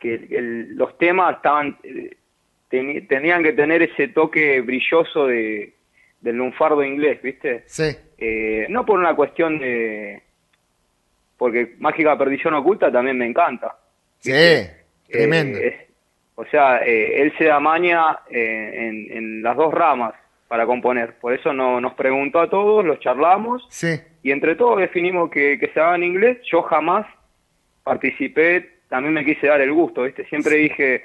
que 0.00 0.26
los 0.74 0.98
temas 0.98 1.36
estaban, 1.36 1.78
eh, 1.84 3.06
tenían 3.08 3.44
que 3.44 3.52
tener 3.52 3.82
ese 3.82 4.08
toque 4.08 4.60
brilloso 4.62 5.28
de, 5.28 5.72
del 6.20 6.36
lunfardo 6.38 6.82
inglés, 6.82 7.22
¿viste? 7.22 7.62
Sí. 7.66 7.96
Eh, 8.18 8.66
no 8.68 8.84
por 8.84 8.98
una 8.98 9.14
cuestión 9.14 9.60
de... 9.60 10.24
Porque 11.38 11.76
Mágica 11.78 12.18
Perdición 12.18 12.54
Oculta 12.54 12.90
también 12.90 13.16
me 13.16 13.26
encanta. 13.26 13.76
Sí, 14.18 14.32
tremendo. 15.08 15.60
O 16.34 16.44
sea, 16.46 16.78
eh, 16.78 17.22
él 17.22 17.32
se 17.38 17.44
da 17.44 17.60
maña 17.60 18.22
eh, 18.28 19.06
en, 19.12 19.40
las 19.40 19.56
dos 19.56 19.72
ramas 19.72 20.14
para 20.48 20.66
componer. 20.66 21.14
Por 21.20 21.32
eso 21.32 21.52
no, 21.52 21.80
nos 21.80 21.94
preguntó 21.94 22.40
a 22.40 22.50
todos, 22.50 22.84
los 22.84 22.98
charlamos. 22.98 23.64
Sí. 23.70 24.00
Y 24.24 24.32
entre 24.32 24.56
todos 24.56 24.80
definimos 24.80 25.30
que, 25.30 25.70
se 25.72 25.80
haga 25.80 25.94
en 25.94 26.02
inglés. 26.02 26.38
Yo 26.50 26.62
jamás 26.62 27.06
participé, 27.82 28.80
también 28.88 29.14
me 29.14 29.24
quise 29.24 29.46
dar 29.46 29.60
el 29.60 29.72
gusto, 29.72 30.02
¿viste? 30.02 30.24
Siempre 30.26 30.56
dije, 30.56 31.04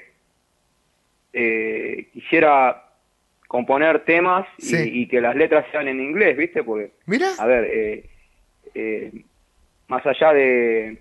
eh, 1.32 2.08
quisiera 2.12 2.84
componer 3.46 4.04
temas 4.04 4.46
y, 4.58 5.02
y, 5.02 5.08
que 5.08 5.20
las 5.20 5.34
letras 5.34 5.66
sean 5.72 5.88
en 5.88 6.00
inglés, 6.00 6.36
¿viste? 6.36 6.62
Porque, 6.62 6.92
Mira. 7.06 7.28
a 7.38 7.46
ver, 7.46 8.04
más 9.88 10.04
allá 10.06 10.32
de 10.34 10.98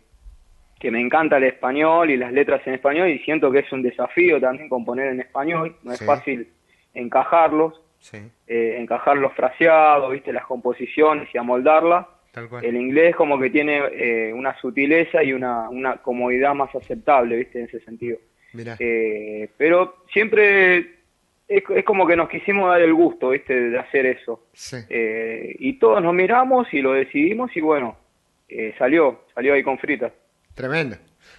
que 0.80 0.92
me 0.92 1.02
encanta 1.02 1.38
el 1.38 1.44
español 1.46 2.10
y 2.12 2.18
las 2.18 2.32
letras 2.32 2.62
en 2.66 2.76
español 2.76 3.10
y 3.10 3.20
siento 3.20 3.52
que 3.52 3.60
es 3.60 3.72
un 3.72 3.82
desafío 3.82 4.40
también 4.40 4.70
componer 4.70 5.08
en 5.08 5.20
español, 5.20 5.76
no 5.84 5.92
es 5.92 6.06
fácil 6.06 6.48
encajarlos, 6.94 7.82
eh, 8.13 8.78
encajar 8.80 9.18
los 9.18 9.34
fraseados, 9.34 10.12
viste, 10.12 10.32
las 10.32 10.46
composiciones 10.46 11.28
y 11.34 11.38
amoldarlas. 11.38 12.06
El 12.62 12.76
inglés 12.76 13.15
como 13.15 13.39
que 13.39 13.50
tiene 13.50 13.82
eh, 13.91 14.34
una 14.34 14.58
sutileza 14.60 15.23
y 15.23 15.34
una, 15.34 15.69
una 15.69 15.97
comodidad 15.97 16.54
más 16.54 16.73
aceptable, 16.76 17.38
viste, 17.38 17.60
en 17.60 17.65
ese 17.65 17.80
sentido. 17.82 18.17
Eh, 18.80 19.50
pero 19.58 20.04
siempre 20.12 20.78
es, 21.47 21.63
es, 21.69 21.84
como 21.86 22.08
que 22.08 22.15
nos 22.15 22.30
quisimos 22.30 22.69
dar 22.69 22.82
el 22.82 22.93
gusto, 22.93 23.30
viste, 23.30 23.69
de 23.69 23.80
hacer 23.80 24.06
eso. 24.06 24.47
y 25.60 25.73
todos 25.80 26.02
nos 26.02 26.13
miramos 26.13 26.73
y 26.73 26.82
lo 26.82 26.93
decidimos 26.93 27.56
y 27.56 27.62
bueno, 27.62 27.97
salió, 28.78 29.26
salió 29.34 29.54
ahí 29.54 29.63
con 29.63 29.78
fritas. 29.78 30.12
Tremendo. 30.56 30.97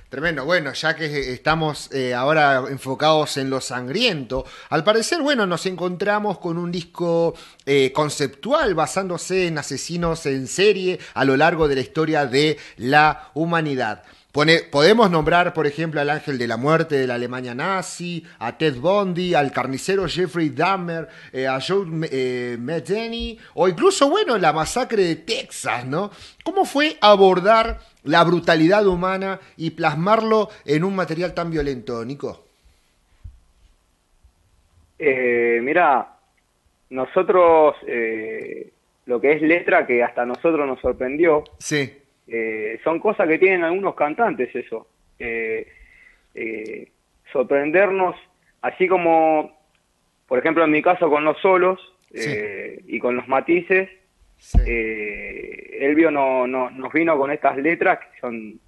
Tremendo. 0.08 0.46
Bueno, 0.46 0.72
ya 0.72 0.96
que 0.96 1.34
estamos 1.34 1.92
eh, 1.92 2.14
ahora 2.14 2.64
enfocados 2.70 3.36
en 3.36 3.50
lo 3.50 3.60
sangriento, 3.60 4.46
al 4.70 4.82
parecer, 4.82 5.20
bueno, 5.20 5.46
nos 5.46 5.66
encontramos 5.66 6.38
con 6.38 6.56
un 6.56 6.72
disco 6.72 7.34
eh, 7.66 7.92
conceptual 7.92 8.74
basándose 8.74 9.48
en 9.48 9.58
asesinos 9.58 10.24
en 10.24 10.46
serie 10.46 10.98
a 11.12 11.26
lo 11.26 11.36
largo 11.36 11.68
de 11.68 11.74
la 11.74 11.82
historia 11.82 12.24
de 12.24 12.56
la 12.78 13.30
humanidad 13.34 14.02
podemos 14.70 15.10
nombrar, 15.10 15.52
por 15.52 15.66
ejemplo, 15.66 16.00
al 16.00 16.10
ángel 16.10 16.38
de 16.38 16.46
la 16.46 16.56
muerte 16.56 16.96
de 16.96 17.06
la 17.06 17.14
Alemania 17.14 17.54
nazi, 17.54 18.24
a 18.38 18.56
Ted 18.56 18.76
Bundy, 18.76 19.34
al 19.34 19.50
carnicero 19.50 20.06
Jeffrey 20.06 20.50
Dahmer, 20.50 21.08
eh, 21.32 21.46
a 21.46 21.58
Joe 21.60 21.86
eh, 22.10 23.38
o 23.54 23.68
incluso, 23.68 24.08
bueno, 24.08 24.38
la 24.38 24.52
masacre 24.52 25.02
de 25.04 25.16
Texas, 25.16 25.84
¿no? 25.86 26.10
¿Cómo 26.44 26.64
fue 26.64 26.98
abordar 27.00 27.80
la 28.08 28.24
brutalidad 28.24 28.86
humana 28.86 29.40
y 29.56 29.70
plasmarlo 29.70 30.48
en 30.64 30.84
un 30.84 30.96
material 30.96 31.34
tan 31.34 31.50
violento, 31.50 32.04
Nico? 32.04 32.44
Eh, 34.98 35.60
mira, 35.62 36.16
nosotros, 36.90 37.76
eh, 37.86 38.70
lo 39.06 39.20
que 39.20 39.32
es 39.32 39.42
letra, 39.42 39.86
que 39.86 40.02
hasta 40.02 40.26
nosotros 40.26 40.66
nos 40.66 40.80
sorprendió. 40.80 41.44
Sí 41.58 41.92
eh, 42.28 42.78
son 42.84 43.00
cosas 43.00 43.26
que 43.26 43.38
tienen 43.38 43.64
algunos 43.64 43.94
cantantes 43.94 44.54
eso. 44.54 44.86
Eh, 45.18 45.66
eh, 46.34 46.88
sorprendernos, 47.32 48.16
así 48.60 48.86
como, 48.86 49.58
por 50.26 50.38
ejemplo, 50.38 50.64
en 50.64 50.70
mi 50.70 50.82
caso 50.82 51.08
con 51.08 51.24
los 51.24 51.38
solos 51.40 51.80
y 52.10 52.98
con 53.00 53.16
los 53.16 53.28
matices, 53.28 53.90
Elvio 55.80 56.10
no, 56.10 56.46
no, 56.46 56.70
nos 56.70 56.92
vino 56.92 57.16
con 57.18 57.30
estas 57.30 57.56
letras 57.56 57.98
que 57.98 58.20
son, 58.20 58.60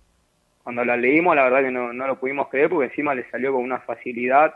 cuando 0.62 0.84
las 0.84 0.98
leímos, 0.98 1.34
la 1.34 1.44
verdad 1.44 1.62
que 1.62 1.70
no, 1.70 1.92
no 1.92 2.06
lo 2.06 2.18
pudimos 2.18 2.48
creer 2.48 2.68
porque 2.68 2.86
encima 2.86 3.14
le 3.14 3.28
salió 3.30 3.52
con 3.52 3.62
una 3.62 3.80
facilidad. 3.80 4.54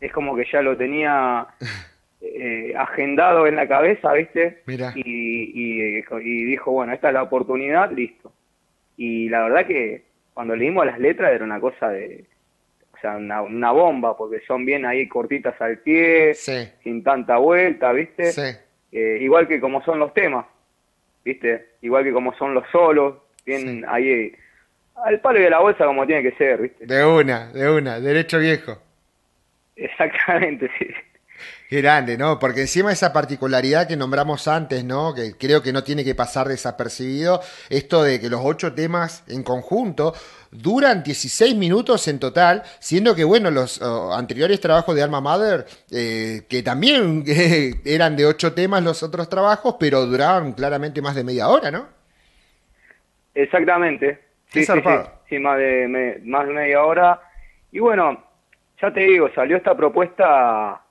Es 0.00 0.12
como 0.12 0.34
que 0.34 0.44
ya 0.50 0.62
lo 0.62 0.76
tenía 0.76 1.46
eh, 2.20 2.74
agendado 2.76 3.46
en 3.46 3.56
la 3.56 3.68
cabeza, 3.68 4.12
¿viste? 4.12 4.62
Y, 4.94 5.92
y, 5.94 6.44
dijo, 6.44 6.72
bueno, 6.72 6.92
esta 6.92 7.08
es 7.08 7.14
la 7.14 7.22
oportunidad, 7.22 7.90
listo. 7.92 8.32
Y 8.96 9.28
la 9.28 9.42
verdad 9.42 9.66
que 9.66 10.04
cuando 10.34 10.56
leímos 10.56 10.86
las 10.86 10.98
letras 10.98 11.32
era 11.32 11.44
una 11.44 11.60
cosa 11.60 11.88
de, 11.90 12.24
o 12.92 12.98
sea, 13.00 13.16
una, 13.16 13.70
bomba, 13.72 14.16
porque 14.16 14.40
son 14.46 14.64
bien 14.64 14.86
ahí 14.86 15.08
cortitas 15.08 15.60
al 15.60 15.78
pie, 15.78 16.34
sin 16.34 17.02
tanta 17.02 17.36
vuelta, 17.36 17.92
¿viste? 17.92 18.30
Eh, 18.90 19.18
igual 19.20 19.48
que 19.48 19.60
como 19.60 19.82
son 19.84 19.98
los 19.98 20.12
temas, 20.12 20.46
¿viste? 21.24 21.66
Igual 21.82 22.04
que 22.04 22.12
como 22.12 22.34
son 22.36 22.54
los 22.54 22.64
solos, 22.70 23.16
bien 23.44 23.84
ahí 23.88 24.32
al 25.04 25.20
palo 25.20 25.40
de 25.40 25.50
la 25.50 25.60
bolsa 25.60 25.84
como 25.84 26.06
tiene 26.06 26.22
que 26.22 26.36
ser, 26.36 26.60
¿viste? 26.60 26.86
De 26.86 27.04
una, 27.04 27.52
de 27.52 27.70
una, 27.70 28.00
derecho 28.00 28.38
viejo. 28.38 28.78
Exactamente, 29.76 30.70
sí. 30.78 30.86
Qué 31.68 31.80
grande, 31.80 32.18
¿no? 32.18 32.38
Porque 32.38 32.60
encima 32.60 32.92
esa 32.92 33.12
particularidad 33.12 33.88
que 33.88 33.96
nombramos 33.96 34.46
antes, 34.46 34.84
¿no? 34.84 35.14
Que 35.14 35.32
creo 35.38 35.62
que 35.62 35.72
no 35.72 35.82
tiene 35.82 36.04
que 36.04 36.14
pasar 36.14 36.48
desapercibido, 36.48 37.40
esto 37.70 38.02
de 38.02 38.20
que 38.20 38.28
los 38.28 38.42
ocho 38.44 38.74
temas 38.74 39.24
en 39.28 39.42
conjunto 39.42 40.12
duran 40.50 41.02
16 41.02 41.56
minutos 41.56 42.06
en 42.08 42.18
total, 42.18 42.62
siendo 42.78 43.14
que, 43.14 43.24
bueno, 43.24 43.50
los 43.50 43.80
oh, 43.80 44.12
anteriores 44.12 44.60
trabajos 44.60 44.94
de 44.94 45.02
Alma 45.02 45.20
Mother, 45.20 45.64
eh, 45.90 46.42
que 46.48 46.62
también 46.62 47.24
eran 47.84 48.16
de 48.16 48.26
ocho 48.26 48.52
temas 48.52 48.84
los 48.84 49.02
otros 49.02 49.28
trabajos, 49.30 49.76
pero 49.80 50.04
duraban 50.04 50.52
claramente 50.52 51.00
más 51.00 51.14
de 51.14 51.24
media 51.24 51.48
hora, 51.48 51.70
¿no? 51.70 51.86
Exactamente. 53.34 54.18
Sí, 54.48 54.64
sí, 54.64 54.72
sí, 55.28 55.38
más, 55.38 55.56
de, 55.56 56.20
más 56.24 56.46
de 56.46 56.52
media 56.52 56.82
hora. 56.82 57.18
Y 57.70 57.78
bueno, 57.78 58.22
ya 58.80 58.92
te 58.92 59.00
digo, 59.00 59.30
salió 59.34 59.56
esta 59.56 59.74
propuesta 59.74 60.81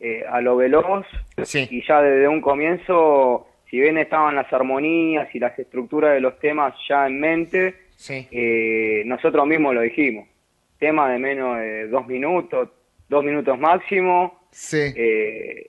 eh, 0.00 0.24
a 0.26 0.40
lo 0.40 0.56
veloz 0.56 1.06
y 1.36 1.86
ya 1.86 2.00
desde 2.00 2.26
un 2.26 2.40
comienzo, 2.40 3.46
si 3.68 3.78
bien 3.78 3.98
estaban 3.98 4.34
las 4.34 4.50
armonías 4.52 5.28
y 5.34 5.38
las 5.38 5.58
estructuras 5.58 6.14
de 6.14 6.20
los 6.20 6.38
temas 6.38 6.74
ya 6.88 7.06
en 7.06 7.20
mente, 7.20 7.74
eh, 8.08 9.02
nosotros 9.04 9.46
mismos 9.46 9.74
lo 9.74 9.82
dijimos. 9.82 10.26
Tema 10.78 11.10
de 11.12 11.18
menos 11.18 11.58
de 11.58 11.88
dos 11.88 12.06
minutos, 12.06 12.70
dos 13.08 13.22
minutos 13.22 13.58
máximo, 13.58 14.48
eh, 14.72 15.66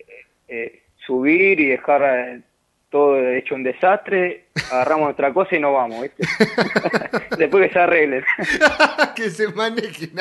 subir 1.05 1.59
y 1.59 1.67
dejar 1.67 2.41
todo 2.89 3.17
hecho 3.29 3.55
un 3.55 3.63
desastre, 3.63 4.45
agarramos 4.71 5.05
nuestra 5.05 5.33
cosa 5.33 5.55
y 5.55 5.59
nos 5.59 5.73
vamos, 5.73 6.03
¿viste? 6.03 6.23
Después 7.37 7.67
que 7.67 7.73
se 7.73 7.79
arreglen. 7.79 8.23
que 9.15 9.29
se 9.29 9.47
manejen. 9.49 10.11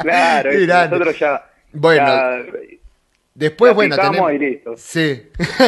claro, 0.00 0.50
nosotros 0.52 1.18
ya... 1.18 1.44
Bueno, 1.72 2.04
después, 3.38 3.74
bueno, 3.74 3.96
tenemos... 3.96 4.32
Sí. 4.80 5.22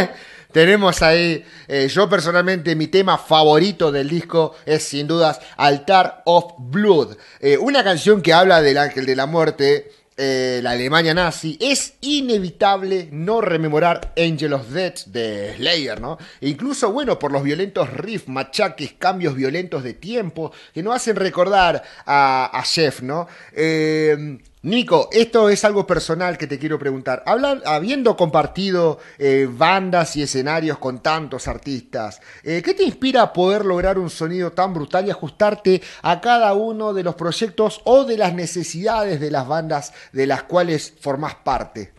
tenemos 0.53 1.03
ahí, 1.03 1.45
eh, 1.69 1.89
yo 1.89 2.09
personalmente, 2.09 2.75
mi 2.75 2.89
tema 2.89 3.17
favorito 3.17 3.93
del 3.93 4.09
disco 4.09 4.55
es 4.67 4.83
sin 4.83 5.07
dudas 5.07 5.41
Altar 5.57 6.23
of 6.25 6.55
Blood. 6.59 7.17
Eh, 7.41 7.57
una 7.57 7.85
canción 7.85 8.21
que 8.21 8.33
habla 8.33 8.61
del 8.61 8.79
ángel 8.79 9.07
de 9.07 9.17
la 9.17 9.27
muerte 9.27 9.91
eh, 10.23 10.61
la 10.63 10.73
Alemania 10.73 11.15
nazi, 11.15 11.57
es 11.59 11.95
inevitable 12.03 13.09
no 13.11 13.41
rememorar 13.41 14.13
Angel 14.19 14.53
of 14.53 14.69
Death 14.69 15.07
de 15.07 15.55
Slayer, 15.57 15.99
¿no? 15.99 16.19
E 16.43 16.51
incluso, 16.51 16.93
bueno, 16.93 17.19
por 17.19 17.33
los 17.33 17.43
violentos 17.43 17.91
riffs, 17.91 18.29
machaques, 18.29 18.93
cambios 18.99 19.35
violentos 19.35 19.83
de 19.83 19.95
tiempo 19.95 20.53
que 20.75 20.83
nos 20.83 20.97
hacen 20.97 21.17
recordar 21.17 21.83
a, 22.05 22.51
a 22.53 22.63
Jeff, 22.65 23.01
¿no? 23.01 23.29
Eh, 23.55 24.41
Nico, 24.63 25.09
esto 25.11 25.49
es 25.49 25.65
algo 25.65 25.87
personal 25.87 26.37
que 26.37 26.47
te 26.47 26.59
quiero 26.59 26.79
preguntar. 26.79 27.23
habiendo 27.65 28.15
compartido 28.15 28.99
eh, 29.19 29.49
bandas 29.51 30.17
y 30.17 30.23
escenarios 30.23 30.77
con 30.77 31.03
tantos 31.03 31.49
artistas, 31.49 32.21
eh, 32.45 32.61
¿qué 32.63 32.75
te 32.75 32.83
inspira 32.83 33.23
a 33.23 33.33
poder 33.33 33.65
lograr 33.65 33.99
un 33.99 34.11
sonido 34.11 34.53
tan 34.53 34.75
brutal 34.75 35.07
y 35.07 35.11
ajustarte 35.11 35.81
a 36.03 36.21
cada 36.21 36.53
uno 36.53 36.93
de 36.93 37.03
los 37.03 37.15
proyectos 37.15 37.81
o 37.85 38.05
de 38.05 38.19
las 38.19 38.35
necesidades 38.35 39.19
de 39.19 39.31
las 39.31 39.49
bandas 39.49 40.11
de 40.13 40.27
las 40.27 40.43
cuales 40.43 40.95
formás 41.01 41.37
parte? 41.37 41.93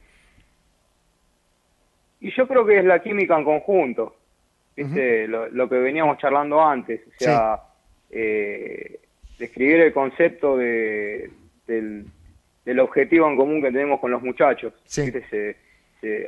Y 2.19 2.29
yo 2.35 2.47
creo 2.47 2.63
que 2.63 2.77
es 2.77 2.85
la 2.85 3.01
química 3.01 3.39
en 3.39 3.43
conjunto, 3.43 4.17
lo, 4.77 5.67
que 5.67 5.75
veníamos 5.75 6.19
charlando 6.19 6.61
antes, 6.61 7.01
o 7.07 7.11
sea, 7.17 7.59
eh, 8.11 8.99
describir 9.39 9.79
el 9.79 9.93
concepto 9.93 10.57
de, 10.57 11.31
del 11.65 12.05
del 12.65 12.79
objetivo 12.79 13.27
en 13.27 13.35
común 13.35 13.61
que 13.61 13.71
tenemos 13.71 13.99
con 13.99 14.11
los 14.11 14.21
muchachos. 14.21 14.73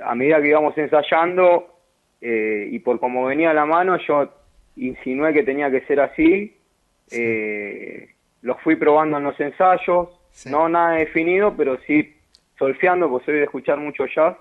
a 0.03 0.15
medida 0.15 0.41
que 0.41 0.49
íbamos 0.49 0.77
ensayando 0.77 1.73
eh, 2.21 2.69
y 2.71 2.79
por 2.79 2.99
como 2.99 3.25
venía 3.25 3.53
la 3.53 3.65
mano, 3.65 3.97
yo 3.97 4.29
insinué 4.77 5.33
que 5.33 5.43
tenía 5.43 5.69
que 5.69 5.81
ser 5.81 5.99
así. 5.99 6.57
Eh, 7.11 8.09
los 8.41 8.59
fui 8.61 8.75
probando 8.75 9.17
en 9.17 9.23
los 9.25 9.39
ensayos, 9.39 10.09
no 10.45 10.69
nada 10.69 10.95
definido, 10.95 11.55
pero 11.55 11.77
sí 11.85 12.15
solfeando, 12.57 13.09
porque 13.09 13.25
soy 13.25 13.35
de 13.35 13.43
escuchar 13.43 13.77
mucho 13.77 14.05
jazz. 14.05 14.35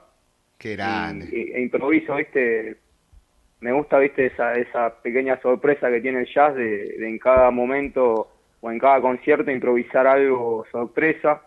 Qué 0.59 0.77
grande. 0.77 1.27
e 1.33 1.61
improviso, 1.61 2.15
¿viste? 2.15 2.77
Me 3.61 3.73
gusta, 3.73 3.99
¿viste? 3.99 4.27
Esa, 4.27 4.55
esa 4.55 5.03
pequeña 5.03 5.41
sorpresa 5.41 5.91
que 5.91 6.01
tiene 6.01 6.21
el 6.21 6.27
jazz 6.33 6.55
de 6.55 6.97
en 7.01 7.19
cada 7.19 7.51
momento 7.51 8.29
o 8.63 8.71
en 8.71 8.79
cada 8.79 9.01
concierto 9.01 9.51
improvisar 9.51 10.07
algo 10.07 10.65
sorpresa, 10.71 11.43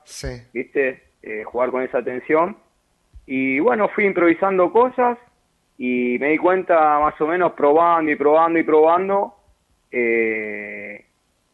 ¿viste? 0.53 1.01
Eh, 1.23 1.43
jugar 1.45 1.71
con 1.71 1.81
esa 1.81 2.03
tensión. 2.03 2.57
Y 3.25 3.59
bueno, 3.59 3.87
fui 3.89 4.05
improvisando 4.05 4.71
cosas 4.71 5.17
y 5.77 6.17
me 6.19 6.31
di 6.31 6.37
cuenta 6.37 6.99
más 6.99 7.19
o 7.21 7.25
menos 7.25 7.53
probando 7.53 8.11
y 8.11 8.15
probando 8.17 8.59
y 8.59 8.63
probando 8.63 9.35
eh, 9.91 11.05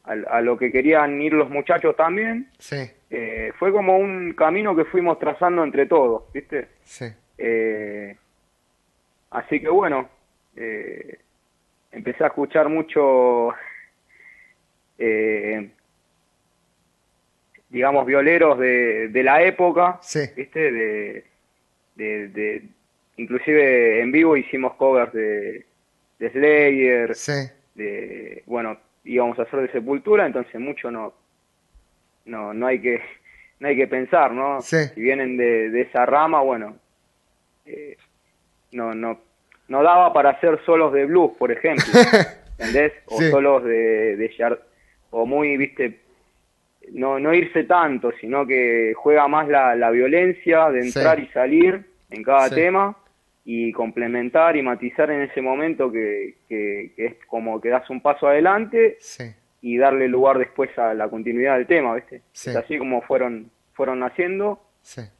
a, 0.03 0.41
lo 0.41 0.57
que 0.57 0.71
querían 0.71 1.21
ir 1.21 1.33
los 1.33 1.49
muchachos 1.49 1.95
también. 1.95 2.49
Sí. 2.57 2.89
Eh, 3.11 3.53
fue 3.59 3.71
como 3.71 3.97
un 3.97 4.33
camino 4.33 4.75
que 4.75 4.85
fuimos 4.85 5.19
trazando 5.19 5.63
entre 5.63 5.85
todos, 5.85 6.23
¿viste? 6.33 6.69
Sí. 6.83 7.05
así 9.29 9.59
que 9.59 9.69
bueno, 9.69 10.09
empecé 11.91 12.23
a 12.23 12.27
escuchar 12.27 12.67
mucho 12.67 13.53
eh, 15.03 15.71
digamos, 17.69 18.05
violeros 18.05 18.59
de, 18.59 19.07
de 19.07 19.23
la 19.23 19.41
época, 19.41 19.99
¿viste? 20.35 20.71
De, 20.71 21.23
de, 21.95 22.63
inclusive 23.17 24.01
en 24.01 24.11
vivo 24.11 24.37
hicimos 24.37 24.75
covers 24.75 25.11
de, 25.13 25.65
de 26.19 26.29
Slayer, 26.29 27.15
de, 27.75 28.43
bueno, 28.45 28.77
íbamos 29.03 29.39
a 29.39 29.43
hacer 29.43 29.61
de 29.61 29.71
Sepultura, 29.71 30.25
entonces 30.25 30.59
mucho 30.59 30.91
no, 30.91 31.13
no, 32.25 32.53
no 32.53 32.67
hay 32.67 32.79
que, 32.79 33.01
no 33.59 33.67
hay 33.67 33.75
que 33.75 33.87
pensar, 33.87 34.31
¿no? 34.33 34.61
Si 34.61 35.01
vienen 35.01 35.37
de, 35.37 35.69
de 35.69 35.81
esa 35.81 36.05
rama, 36.05 36.41
bueno, 36.41 36.75
eh, 37.65 37.97
no, 38.71 38.93
no, 38.93 39.19
no 39.67 39.83
daba 39.83 40.13
para 40.13 40.31
hacer 40.31 40.59
solos 40.65 40.93
de 40.93 41.05
blues, 41.05 41.31
por 41.37 41.51
ejemplo, 41.51 41.85
¿entendés? 42.59 42.93
O 43.05 43.21
solos 43.21 43.63
de, 43.63 44.17
de, 44.17 44.29
o 45.11 45.25
muy, 45.25 45.57
viste, 45.57 45.99
no, 46.91 47.19
no 47.19 47.33
irse 47.33 47.63
tanto, 47.65 48.11
sino 48.19 48.45
que 48.45 48.93
juega 48.95 49.27
más 49.27 49.47
la, 49.47 49.75
la 49.75 49.91
violencia 49.91 50.69
de 50.69 50.81
entrar 50.81 51.19
y 51.19 51.27
salir 51.27 51.85
en 52.09 52.23
cada 52.23 52.49
tema 52.49 52.97
y 53.45 53.71
complementar 53.71 54.55
y 54.55 54.61
matizar 54.61 55.09
en 55.11 55.21
ese 55.21 55.41
momento 55.41 55.91
que, 55.91 56.35
que, 56.47 56.93
es 56.97 57.15
como 57.27 57.59
que 57.61 57.69
das 57.69 57.89
un 57.89 58.01
paso 58.01 58.27
adelante 58.27 58.97
y 59.61 59.77
darle 59.77 60.07
lugar 60.07 60.37
después 60.37 60.75
a 60.77 60.93
la 60.93 61.09
continuidad 61.09 61.57
del 61.57 61.67
tema, 61.67 61.95
¿viste? 61.95 62.21
así 62.55 62.77
como 62.77 63.01
fueron, 63.01 63.49
fueron 63.73 63.99
naciendo 63.99 64.61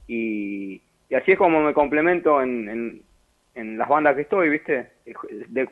y, 0.08 0.82
y, 1.10 1.16
así 1.16 1.34
es 1.34 1.38
como 1.38 1.62
me 1.62 1.74
complemento 1.74 2.42
en, 2.42 2.70
en, 2.70 3.02
en 3.56 3.78
las 3.78 3.88
bandas 3.88 4.16
que 4.16 4.22
estoy, 4.22 4.50
¿viste? 4.50 4.90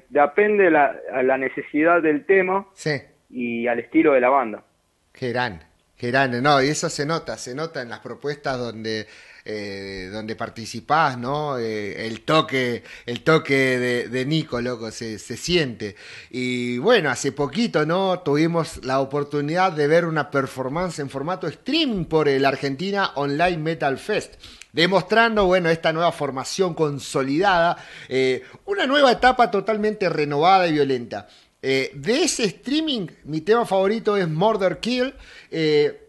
depende 0.09 0.69
la, 0.69 0.95
a 1.11 1.23
la 1.23 1.37
necesidad 1.37 2.01
del 2.01 2.25
tema. 2.25 2.67
Sí 2.73 2.91
y 3.29 3.67
al 3.67 3.79
estilo 3.79 4.13
de 4.13 4.21
la 4.21 4.29
banda. 4.29 4.63
Qué 5.11 5.29
grande, 5.29 5.65
qué 5.97 6.11
no, 6.11 6.61
y 6.61 6.67
eso 6.67 6.89
se 6.89 7.05
nota, 7.05 7.37
se 7.37 7.55
nota 7.55 7.81
en 7.81 7.89
las 7.89 7.99
propuestas 7.99 8.57
donde 8.57 9.07
eh, 9.51 10.09
donde 10.11 10.35
participás, 10.35 11.17
¿no? 11.17 11.57
Eh, 11.57 12.05
el 12.05 12.21
toque, 12.21 12.83
el 13.07 13.23
toque 13.23 14.07
de, 14.07 14.25
Nico, 14.25 14.61
loco, 14.61 14.91
se, 14.91 15.17
se, 15.17 15.37
siente. 15.37 15.95
Y 16.29 16.77
bueno, 16.77 17.09
hace 17.09 17.31
poquito, 17.31 17.83
¿no? 17.83 18.19
Tuvimos 18.19 18.85
la 18.85 18.99
oportunidad 18.99 19.71
de 19.71 19.87
ver 19.87 20.05
una 20.05 20.29
performance 20.29 20.99
en 20.99 21.09
formato 21.09 21.47
streaming 21.47 22.05
por 22.05 22.27
el 22.27 22.45
Argentina 22.45 23.11
Online 23.15 23.57
Metal 23.57 23.97
Fest 23.97 24.35
demostrando, 24.71 25.45
bueno, 25.45 25.69
esta 25.69 25.91
nueva 25.91 26.11
formación 26.11 26.75
consolidada, 26.75 27.77
eh, 28.07 28.43
una 28.65 28.85
nueva 28.85 29.11
etapa 29.11 29.49
totalmente 29.49 30.09
renovada 30.09 30.67
y 30.67 30.73
violenta. 30.73 31.27
Eh, 31.61 31.91
de 31.93 32.23
ese 32.23 32.45
streaming, 32.45 33.07
mi 33.25 33.41
tema 33.41 33.65
favorito 33.65 34.15
es 34.15 34.27
Murder 34.27 34.79
Kill. 34.79 35.13
Eh, 35.51 36.05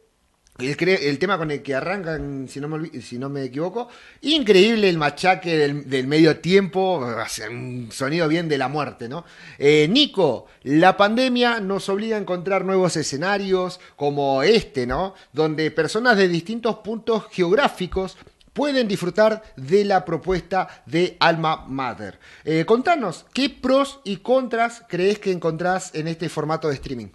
el, 0.58 1.18
tema 1.18 1.38
con 1.38 1.50
el 1.50 1.62
que 1.62 1.74
arrancan, 1.74 2.46
si 2.48 2.60
no 2.60 2.68
me, 2.68 3.00
si 3.00 3.18
no 3.18 3.28
me 3.28 3.44
equivoco. 3.44 3.88
Increíble 4.20 4.88
el 4.88 4.98
machaque 4.98 5.56
del, 5.56 6.06
medio 6.06 6.38
tiempo, 6.38 7.06
un 7.50 7.88
sonido 7.90 8.28
bien 8.28 8.48
de 8.48 8.58
la 8.58 8.68
muerte, 8.68 9.08
¿no? 9.08 9.24
Eh, 9.58 9.88
Nico, 9.88 10.46
la 10.62 10.96
pandemia 10.96 11.60
nos 11.60 11.88
obliga 11.88 12.16
a 12.16 12.20
encontrar 12.20 12.64
nuevos 12.64 12.96
escenarios 12.96 13.80
como 13.96 14.42
este, 14.42 14.86
¿no? 14.86 15.14
Donde 15.32 15.70
personas 15.70 16.16
de 16.16 16.28
distintos 16.28 16.76
puntos 16.78 17.24
geográficos 17.30 18.18
pueden 18.52 18.88
disfrutar 18.88 19.42
de 19.56 19.84
la 19.84 20.04
propuesta 20.04 20.68
de 20.86 21.16
Alma 21.20 21.64
Mater. 21.68 22.18
Eh, 22.44 22.64
contanos, 22.64 23.26
¿qué 23.34 23.48
pros 23.50 24.00
y 24.04 24.18
contras 24.18 24.84
crees 24.88 25.18
que 25.18 25.32
encontrás 25.32 25.94
en 25.94 26.08
este 26.08 26.28
formato 26.28 26.68
de 26.68 26.74
streaming? 26.74 27.08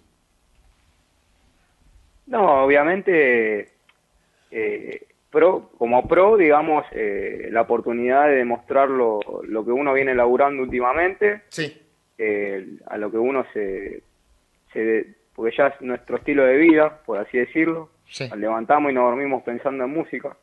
No, 2.26 2.64
obviamente, 2.64 3.68
eh, 4.50 5.06
pro, 5.30 5.70
como 5.78 6.08
pro, 6.08 6.36
digamos, 6.36 6.84
eh, 6.92 7.48
la 7.52 7.62
oportunidad 7.62 8.26
de 8.26 8.36
demostrar 8.36 8.90
lo, 8.90 9.20
lo, 9.44 9.64
que 9.64 9.70
uno 9.70 9.92
viene 9.92 10.14
laburando 10.14 10.62
últimamente, 10.62 11.42
sí. 11.48 11.82
Eh, 12.18 12.78
a 12.86 12.96
lo 12.96 13.10
que 13.10 13.18
uno 13.18 13.44
se, 13.52 14.02
se, 14.72 15.06
porque 15.34 15.54
ya 15.56 15.66
es 15.68 15.80
nuestro 15.82 16.16
estilo 16.16 16.44
de 16.44 16.56
vida, 16.56 17.02
por 17.04 17.18
así 17.18 17.38
decirlo, 17.38 17.90
Sí. 18.08 18.28
levantamos 18.36 18.90
y 18.90 18.94
nos 18.94 19.04
dormimos 19.04 19.42
pensando 19.42 19.84
en 19.84 19.90
música. 19.90 20.36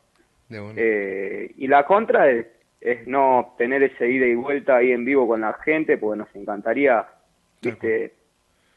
Eh, 0.76 1.50
y 1.56 1.66
la 1.66 1.84
contra 1.84 2.30
es, 2.30 2.46
es 2.80 3.06
no 3.06 3.54
tener 3.58 3.82
ese 3.82 4.08
ida 4.10 4.26
y 4.26 4.34
vuelta 4.34 4.76
ahí 4.76 4.92
en 4.92 5.04
vivo 5.04 5.26
con 5.26 5.40
la 5.40 5.52
gente, 5.54 5.96
porque 5.98 6.18
nos 6.18 6.34
encantaría, 6.34 7.06
viste, 7.62 8.12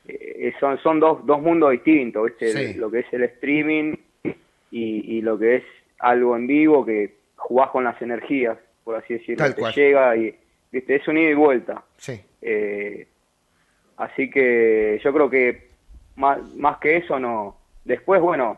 eh, 0.07 0.53
son, 0.59 0.77
son 0.79 0.99
dos, 0.99 1.25
dos 1.25 1.41
mundos 1.41 1.71
distintos, 1.71 2.25
viste, 2.25 2.47
Sí. 2.47 2.73
lo 2.75 2.89
que 2.89 2.99
es 2.99 3.13
el 3.13 3.23
streaming 3.23 3.95
y, 4.71 5.17
y 5.17 5.21
lo 5.21 5.37
que 5.37 5.57
es 5.57 5.63
algo 5.99 6.35
en 6.37 6.47
vivo 6.47 6.85
que 6.85 7.15
jugás 7.35 7.69
con 7.71 7.83
las 7.83 8.01
energías, 8.01 8.57
por 8.83 8.95
así 8.95 9.15
decirlo, 9.15 9.43
Tal 9.43 9.55
te 9.55 9.61
cual. 9.61 9.73
llega 9.73 10.15
y, 10.15 10.35
viste, 10.71 10.95
es 10.95 11.07
un 11.07 11.17
ida 11.17 11.31
y 11.31 11.33
vuelta. 11.33 11.83
Sí. 11.97 12.19
Eh, 12.41 13.07
así 13.97 14.29
que 14.29 14.99
yo 15.03 15.11
creo 15.13 15.29
que 15.29 15.67
más, 16.15 16.41
más 16.55 16.77
que 16.77 16.97
eso 16.97 17.19
no. 17.19 17.57
Después, 17.83 18.21
bueno, 18.21 18.57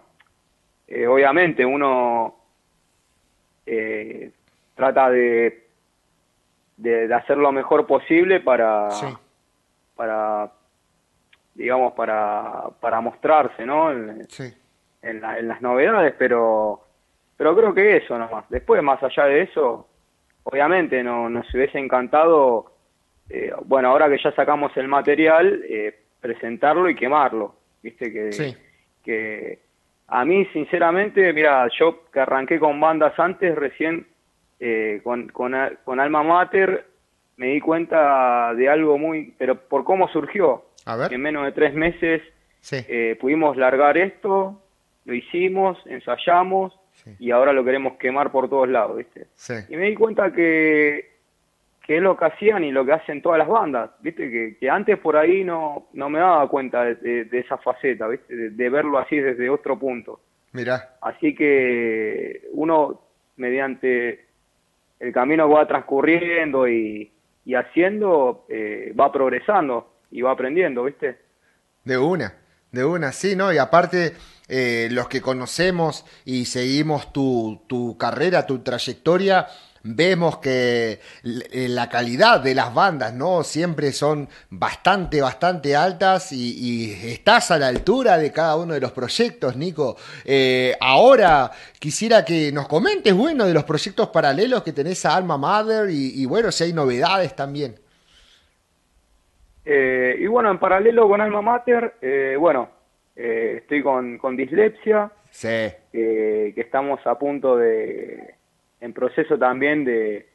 obviamente 1.07 1.65
uno 1.65 2.38
eh, 3.65 4.31
trata 4.75 5.09
de, 5.09 5.67
de, 6.77 7.07
de 7.07 7.13
hacer 7.13 7.37
lo 7.37 7.51
mejor 7.51 7.85
posible 7.85 8.39
para, 8.39 8.89
Sí. 8.91 9.07
para 9.95 10.51
digamos, 11.55 11.93
para, 11.93 12.69
para 12.79 13.01
mostrarse, 13.01 13.65
¿no? 13.65 13.91
En, 13.91 14.29
Sí. 14.29 14.53
en, 15.01 15.19
la- 15.21 15.37
en 15.39 15.47
las 15.47 15.61
novedades, 15.61 16.13
pero, 16.17 16.81
pero 17.35 17.55
creo 17.55 17.73
que 17.73 17.97
eso 17.97 18.17
nomás. 18.17 18.45
Después, 18.49 18.81
más 18.81 19.01
allá 19.03 19.25
de 19.25 19.41
eso, 19.41 19.87
obviamente 20.43 21.03
no, 21.03 21.29
nos 21.29 21.53
hubiese 21.53 21.77
encantado, 21.77 22.71
eh, 23.29 23.51
bueno, 23.65 23.89
ahora 23.89 24.07
que 24.09 24.17
ya 24.23 24.31
sacamos 24.31 24.75
el 24.77 24.87
material, 24.87 25.61
eh, 25.67 25.99
presentarlo 26.21 26.89
y 26.89 26.95
quemarlo, 26.95 27.55
viste 27.83 28.11
que, 28.11 28.31
Sí. 28.31 28.57
que 29.03 29.59
a 30.11 30.25
mí 30.25 30.45
sinceramente, 30.53 31.31
mira, 31.33 31.67
yo 31.79 32.03
que 32.11 32.19
arranqué 32.19 32.59
con 32.59 32.79
bandas 32.79 33.17
antes, 33.19 33.55
recién 33.55 34.07
eh, 34.59 35.01
con, 35.03 35.29
con, 35.29 35.53
con 35.83 35.99
Alma 35.99 36.23
Mater, 36.23 36.85
me 37.37 37.47
di 37.47 37.61
cuenta 37.61 38.53
de 38.55 38.67
algo 38.69 38.97
muy, 38.97 39.33
pero 39.37 39.55
por 39.55 39.83
cómo 39.83 40.07
surgió, 40.09 40.65
A 40.85 40.95
ver. 40.97 41.13
en 41.13 41.21
menos 41.21 41.45
de 41.45 41.51
tres 41.53 41.73
meses 41.73 42.21
Sí. 42.61 42.77
eh, 42.89 43.17
pudimos 43.21 43.55
largar 43.55 43.97
esto, 43.97 44.61
lo 45.05 45.13
hicimos, 45.13 45.77
ensayamos 45.85 46.77
Sí. 46.91 47.15
y 47.19 47.31
ahora 47.31 47.53
lo 47.53 47.63
queremos 47.63 47.93
quemar 47.97 48.29
por 48.31 48.49
todos 48.49 48.67
lados, 48.67 48.97
¿viste? 48.97 49.27
Sí. 49.35 49.53
Y 49.69 49.77
me 49.77 49.85
di 49.85 49.95
cuenta 49.95 50.33
que, 50.33 51.08
que 51.89 51.97
es 51.97 52.03
lo 52.03 52.15
que 52.15 52.25
hacían 52.25 52.63
y 52.63 52.71
lo 52.71 52.85
que 52.85 52.91
hacen 52.93 53.19
todas 53.19 53.39
las 53.39 53.47
bandas, 53.47 53.89
¿viste? 54.01 54.29
Que, 54.29 54.57
que 54.59 54.69
antes 54.69 54.99
por 54.99 55.17
ahí 55.17 55.43
no, 55.43 55.87
no 55.93 56.07
me 56.07 56.19
daba 56.19 56.47
cuenta 56.47 56.83
de, 56.83 56.93
de- 56.93 57.25
de 57.25 57.39
esa 57.39 57.57
faceta, 57.57 58.07
¿viste? 58.07 58.35
De, 58.35 58.49
de 58.51 58.69
verlo 58.69 58.99
así 58.99 59.17
desde 59.17 59.49
otro 59.49 59.79
punto. 59.79 60.19
Mirá. 60.51 60.97
Así 61.01 61.33
que 61.33 62.43
uno, 62.51 63.01
mediante 63.37 64.23
el 64.99 65.11
camino 65.11 65.47
que 65.47 65.53
va 65.55 65.67
transcurriendo 65.67 66.67
y, 66.67 67.11
y 67.43 67.55
haciendo, 67.55 68.45
eh, 68.49 68.93
va 68.93 69.11
progresando 69.11 69.93
y 70.11 70.21
va 70.21 70.33
aprendiendo, 70.33 70.83
¿viste? 70.83 71.17
De 71.85 71.97
una, 71.97 72.35
de 72.71 72.85
una, 72.85 73.11
sí, 73.11 73.35
¿no? 73.35 73.51
Y 73.51 73.57
aparte, 73.57 74.13
eh, 74.47 74.89
los 74.91 75.07
que 75.07 75.21
conocemos 75.21 76.05
y 76.23 76.45
seguimos 76.45 77.11
tu, 77.11 77.63
tu 77.65 77.97
carrera, 77.97 78.45
tu 78.45 78.59
trayectoria, 78.59 79.47
vemos 79.83 80.37
que 80.37 80.99
eh, 81.23 81.67
la 81.69 81.89
calidad 81.89 82.41
de 82.41 82.55
las 82.55 82.73
bandas, 82.73 83.13
¿no? 83.13 83.43
Siempre 83.43 83.91
son 83.91 84.27
bastante, 84.49 85.21
bastante 85.21 85.75
altas 85.75 86.31
y, 86.31 86.55
y 86.57 87.11
estás 87.11 87.51
a 87.51 87.57
la 87.57 87.67
altura 87.67 88.17
de 88.17 88.31
cada 88.31 88.55
uno 88.57 88.73
de 88.73 88.81
los 88.81 88.91
proyectos, 88.91 89.55
Nico. 89.55 89.97
Eh, 90.25 90.75
ahora 90.79 91.51
quisiera 91.79 92.25
que 92.25 92.51
nos 92.51 92.67
comentes, 92.67 93.13
bueno, 93.13 93.45
de 93.45 93.53
los 93.53 93.63
proyectos 93.63 94.09
paralelos 94.09 94.63
que 94.63 94.73
tenés 94.73 95.05
a 95.05 95.15
Alma 95.15 95.37
Mother 95.37 95.89
y, 95.89 96.21
y 96.21 96.25
bueno, 96.25 96.51
si 96.51 96.65
hay 96.65 96.73
novedades 96.73 97.35
también. 97.35 97.75
Eh, 99.65 100.15
y 100.19 100.27
bueno, 100.27 100.49
en 100.51 100.59
paralelo 100.59 101.07
con 101.07 101.21
Alma 101.21 101.41
Mater, 101.41 101.95
eh, 102.01 102.35
bueno, 102.39 102.69
estoy 103.15 103.83
con, 103.83 104.17
con 104.17 104.35
Dislexia, 104.37 105.11
Sí, 105.31 105.47
que 105.91 106.53
estamos 106.55 107.05
a 107.05 107.19
punto 107.19 107.55
de, 107.55 108.33
en 108.81 108.93
proceso 108.93 109.37
también 109.37 109.83
de, 109.85 110.27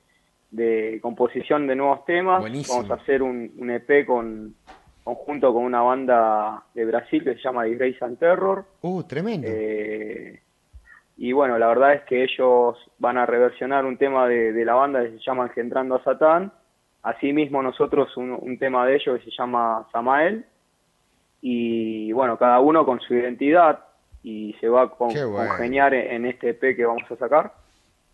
de 0.50 0.98
composición 1.02 1.66
de 1.66 1.76
nuevos 1.76 2.04
temas. 2.04 2.40
Buenísimo. 2.40 2.82
Vamos 2.82 2.90
a 2.98 3.02
hacer 3.02 3.22
un, 3.22 3.52
un 3.58 3.70
EP 3.70 4.04
con, 4.06 4.54
conjunto 5.02 5.52
con 5.52 5.64
una 5.64 5.82
banda 5.82 6.62
de 6.74 6.84
Brasil 6.84 7.24
que 7.24 7.34
se 7.34 7.40
llama 7.42 7.64
Disgrace 7.64 8.04
and 8.04 8.18
Terror. 8.18 8.64
uh, 8.82 9.02
tremendo. 9.04 9.46
Eh, 9.50 10.40
y 11.16 11.32
bueno, 11.32 11.58
la 11.58 11.68
verdad 11.68 11.94
es 11.94 12.02
que 12.02 12.24
ellos 12.24 12.76
van 12.98 13.18
a 13.18 13.26
reversionar 13.26 13.84
un 13.84 13.96
tema 13.96 14.26
de, 14.28 14.52
de 14.52 14.64
la 14.64 14.74
banda 14.74 15.02
que 15.02 15.10
se 15.12 15.18
llama 15.20 15.44
Engendrando 15.46 15.94
a 15.96 16.02
Satán. 16.04 16.52
Asimismo 17.02 17.62
nosotros 17.62 18.16
un, 18.16 18.32
un 18.32 18.58
tema 18.58 18.84
de 18.86 18.96
ellos 18.96 19.18
que 19.18 19.24
se 19.26 19.36
llama 19.36 19.86
Samael. 19.92 20.44
Y 21.40 22.10
bueno, 22.12 22.38
cada 22.38 22.60
uno 22.60 22.84
con 22.86 23.00
su 23.00 23.14
identidad 23.14 23.80
y 24.22 24.54
se 24.60 24.68
va 24.68 24.82
a 24.82 24.88
con- 24.88 25.12
Qué 25.12 25.24
bueno. 25.24 25.48
congeniar 25.50 25.92
en, 25.94 26.10
en 26.12 26.26
este 26.26 26.50
EP 26.50 26.74
que 26.74 26.84
vamos 26.86 27.08
a 27.10 27.16
sacar. 27.16 27.52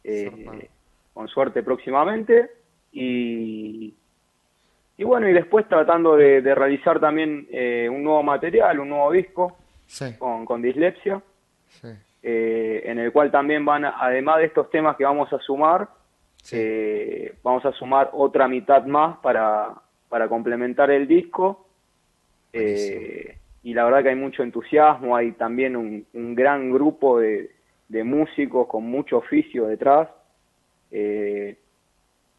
Eh, 0.04 0.68
con 1.12 1.28
suerte 1.28 1.62
próximamente. 1.62 2.50
Y, 2.92 3.94
y 4.96 5.04
bueno, 5.04 5.28
y 5.28 5.32
después 5.32 5.68
tratando 5.68 6.16
de, 6.16 6.42
de 6.42 6.54
realizar 6.54 6.98
también 7.00 7.46
eh, 7.50 7.88
un 7.90 8.02
nuevo 8.02 8.22
material, 8.22 8.80
un 8.80 8.88
nuevo 8.90 9.12
disco 9.12 9.56
Sí, 9.86 10.14
con, 10.18 10.44
con 10.44 10.62
dislexia, 10.62 11.20
sí. 11.68 11.88
eh, 12.22 12.82
en 12.84 12.98
el 13.00 13.10
cual 13.12 13.30
también 13.32 13.64
van, 13.64 13.84
además 13.84 14.38
de 14.38 14.44
estos 14.44 14.70
temas 14.70 14.96
que 14.96 15.04
vamos 15.04 15.32
a 15.32 15.38
sumar, 15.40 15.88
Sí. 16.42 16.56
vamos 17.42 17.64
a 17.66 17.72
sumar 17.72 18.08
otra 18.12 18.48
mitad 18.48 18.84
más 18.86 19.18
para, 19.18 19.74
para 20.08 20.26
complementar 20.28 20.90
el 20.90 21.06
disco. 21.06 21.66
Y 23.62 23.74
la 23.74 23.84
verdad 23.84 24.02
que 24.02 24.08
hay 24.10 24.16
mucho 24.16 24.42
entusiasmo, 24.42 25.14
hay 25.16 25.32
también 25.32 25.76
un, 25.76 26.06
un 26.14 26.34
gran 26.34 26.70
grupo 26.72 27.18
de, 27.20 27.50
de 27.90 28.05
músicos 28.05 28.68
con 28.68 28.85
mucho 28.85 29.18
oficio 29.18 29.66
detrás. 29.66 30.09
Eh, 30.92 31.57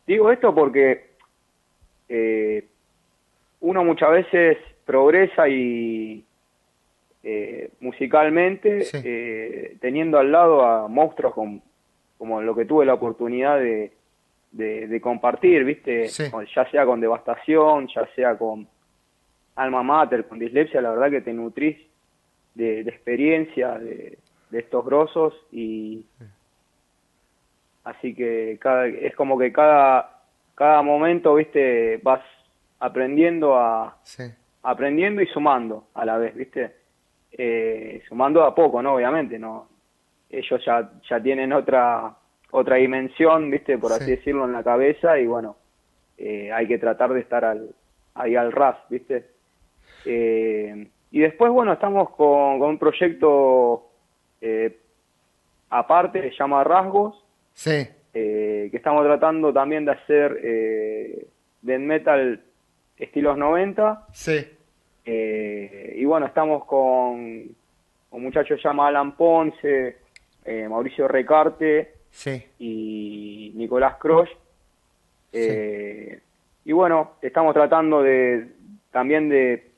digo 0.08 0.32
esto 0.32 0.56
porque 0.56 1.12
eh, 2.10 2.66
uno 3.60 3.84
muchas 3.84 4.12
veces 4.12 4.58
progresa 4.86 5.48
y 5.50 6.24
eh, 7.24 7.70
musicalmente 7.82 8.82
Sí. 8.86 8.98
eh, 9.04 9.78
teniendo 9.80 10.18
al 10.18 10.32
lado 10.32 10.66
a 10.66 10.88
monstruos 10.88 11.34
con- 11.34 11.62
como 12.18 12.42
lo 12.42 12.56
que 12.56 12.66
tuve 12.66 12.86
la 12.86 12.94
oportunidad 12.96 13.60
de, 13.60 13.92
de- 14.52 14.88
de 14.88 15.02
compartir, 15.02 15.64
¿viste? 15.66 16.08
Sí. 16.08 16.24
Ya 16.56 16.70
sea 16.72 16.86
con 16.86 17.00
Devastación, 17.02 17.88
ya 17.94 18.08
sea 18.16 18.38
con 18.38 18.68
Alma 19.56 19.84
Mater, 19.84 20.26
con 20.28 20.40
Dislexia, 20.40 20.82
la 20.82 20.92
verdad 20.92 21.12
que 21.12 21.22
te 21.22 21.34
nutrís 21.34 21.78
de, 22.56 22.84
de 22.84 22.90
experiencia 22.90 23.78
de, 23.78 24.18
de 24.52 24.60
estos 24.60 24.86
grosos 24.86 25.34
y 25.52 26.06
así 27.84 28.14
que 28.14 28.58
cada, 28.62 28.88
es 28.88 29.16
como 29.16 29.38
que 29.38 29.52
cada, 29.52 30.22
cada 30.56 30.82
momento, 30.82 31.36
¿viste? 31.36 31.98
Vas 32.04 32.22
aprendiendo 32.80 33.56
a, 33.58 33.98
Sí, 34.04 34.24
aprendiendo 34.64 35.22
y 35.22 35.28
sumando 35.28 35.88
a 35.94 36.06
la 36.06 36.18
vez, 36.18 36.36
¿viste? 36.36 36.76
Eh, 37.32 38.02
sumando 38.08 38.44
a 38.44 38.54
poco, 38.54 38.82
¿no? 38.82 38.96
Obviamente, 38.96 39.40
¿no? 39.40 39.68
Ellos 40.30 40.64
ya, 40.66 40.92
ya 41.10 41.22
tienen 41.22 41.54
otra 41.54 42.16
otra 42.54 42.76
dimensión, 42.76 43.50
¿viste? 43.50 43.78
Por 43.78 43.94
así 43.94 44.06
Sí. 44.06 44.12
decirlo, 44.12 44.44
en 44.46 44.52
la 44.52 44.62
cabeza 44.64 45.18
y 45.18 45.26
bueno, 45.26 45.56
eh, 46.18 46.52
hay 46.52 46.68
que 46.68 46.78
tratar 46.78 47.14
de 47.14 47.22
estar 47.22 47.46
al, 47.46 47.70
ahí 48.14 48.36
al 48.36 48.52
ras, 48.52 48.76
¿viste? 48.90 49.26
Eh, 50.04 50.88
y 51.12 51.20
después, 51.20 51.50
bueno, 51.52 51.72
estamos 51.74 52.10
con, 52.12 52.60
con 52.60 52.70
un 52.72 52.78
proyecto 52.78 53.91
eh, 54.42 54.78
aparte, 55.70 56.22
se 56.30 56.36
llama 56.38 56.64
Rasgos, 56.64 57.24
sí, 57.54 57.88
eh, 58.14 58.68
que 58.72 58.78
estamos 58.78 59.04
tratando 59.06 59.54
también 59.54 59.86
de 59.86 59.92
hacer 59.92 60.40
eh, 60.44 61.28
death 61.62 61.80
metal 61.80 62.42
estilos 62.98 63.38
90. 63.38 64.08
sí. 64.14 64.46
Eh, 65.04 65.96
y 65.98 66.06
bueno, 66.06 66.28
estamos 66.28 66.64
con 66.66 66.80
un 68.12 68.24
muchacho 68.24 68.54
que 68.56 68.62
se 68.62 68.68
llama 68.68 68.88
Alan 68.88 69.16
Ponce, 69.16 69.98
eh, 70.46 70.68
Mauricio 70.70 71.08
Recarte 71.08 71.94
Sí, 72.12 72.44
y 72.60 73.52
Nicolás 73.56 73.96
Croch. 73.98 74.30
Eh, 75.34 76.20
Y 76.66 76.72
bueno, 76.74 77.14
estamos 77.22 77.54
tratando 77.56 78.04
de 78.04 78.46
también 78.92 79.28
de 79.30 79.72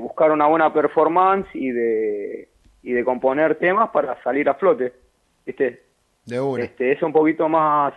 buscar 0.00 0.32
una 0.32 0.46
buena 0.48 0.72
performance 0.74 1.48
y 1.54 1.70
de, 1.70 2.48
y 2.82 2.92
de 2.92 3.04
componer 3.04 3.56
temas 3.56 3.90
para 3.90 4.20
salir 4.22 4.48
a 4.48 4.54
flote. 4.54 4.92
¿Viste? 5.44 5.82
De 6.24 6.40
una. 6.40 6.64
Este, 6.64 6.92
es 6.92 7.02
un 7.02 7.12
poquito 7.12 7.48
más, 7.48 7.92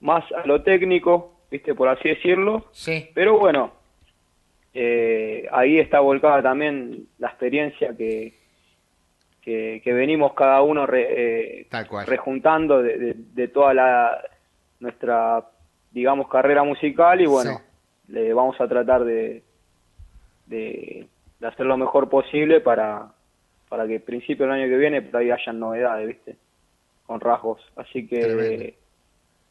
más 0.00 0.24
a 0.32 0.46
lo 0.46 0.62
técnico, 0.62 1.40
viste, 1.50 1.74
por 1.74 1.88
así 1.88 2.08
decirlo. 2.08 2.66
Sí. 2.72 3.10
Pero 3.14 3.38
bueno, 3.38 3.72
eh, 4.74 5.46
ahí 5.52 5.78
está 5.78 6.00
volcada 6.00 6.42
también 6.42 7.06
la 7.18 7.28
experiencia 7.28 7.94
que, 7.96 8.34
que, 9.42 9.80
que 9.84 9.92
venimos 9.92 10.32
cada 10.34 10.62
uno 10.62 10.86
re- 10.86 11.60
eh, 11.60 11.66
Tal 11.70 11.86
cual. 11.88 12.06
rejuntando 12.06 12.82
de, 12.82 12.98
de- 12.98 13.14
de 13.16 13.48
toda 13.48 13.74
la 13.74 14.22
nuestra, 14.80 15.44
digamos, 15.90 16.28
carrera 16.28 16.62
musical 16.64 17.20
y 17.20 17.26
bueno, 17.26 17.60
le 18.08 18.32
vamos 18.32 18.60
a 18.60 18.66
tratar 18.68 19.04
de, 19.04 19.42
de, 20.46 21.06
de 21.38 21.46
hacer 21.46 21.66
lo 21.66 21.76
mejor 21.76 22.08
posible 22.08 22.60
para, 22.60 23.12
para 23.72 23.88
que 23.88 24.00
principio 24.00 24.44
del 24.44 24.54
año 24.54 24.68
que 24.68 24.76
viene 24.76 25.00
por 25.00 25.18
ahí 25.18 25.30
hayan 25.30 25.58
novedades, 25.58 26.06
¿viste? 26.06 26.36
Con 27.06 27.20
rasgos. 27.20 27.58
Así 27.74 28.06
Tremendo. 28.06 28.38
que, 28.38 28.74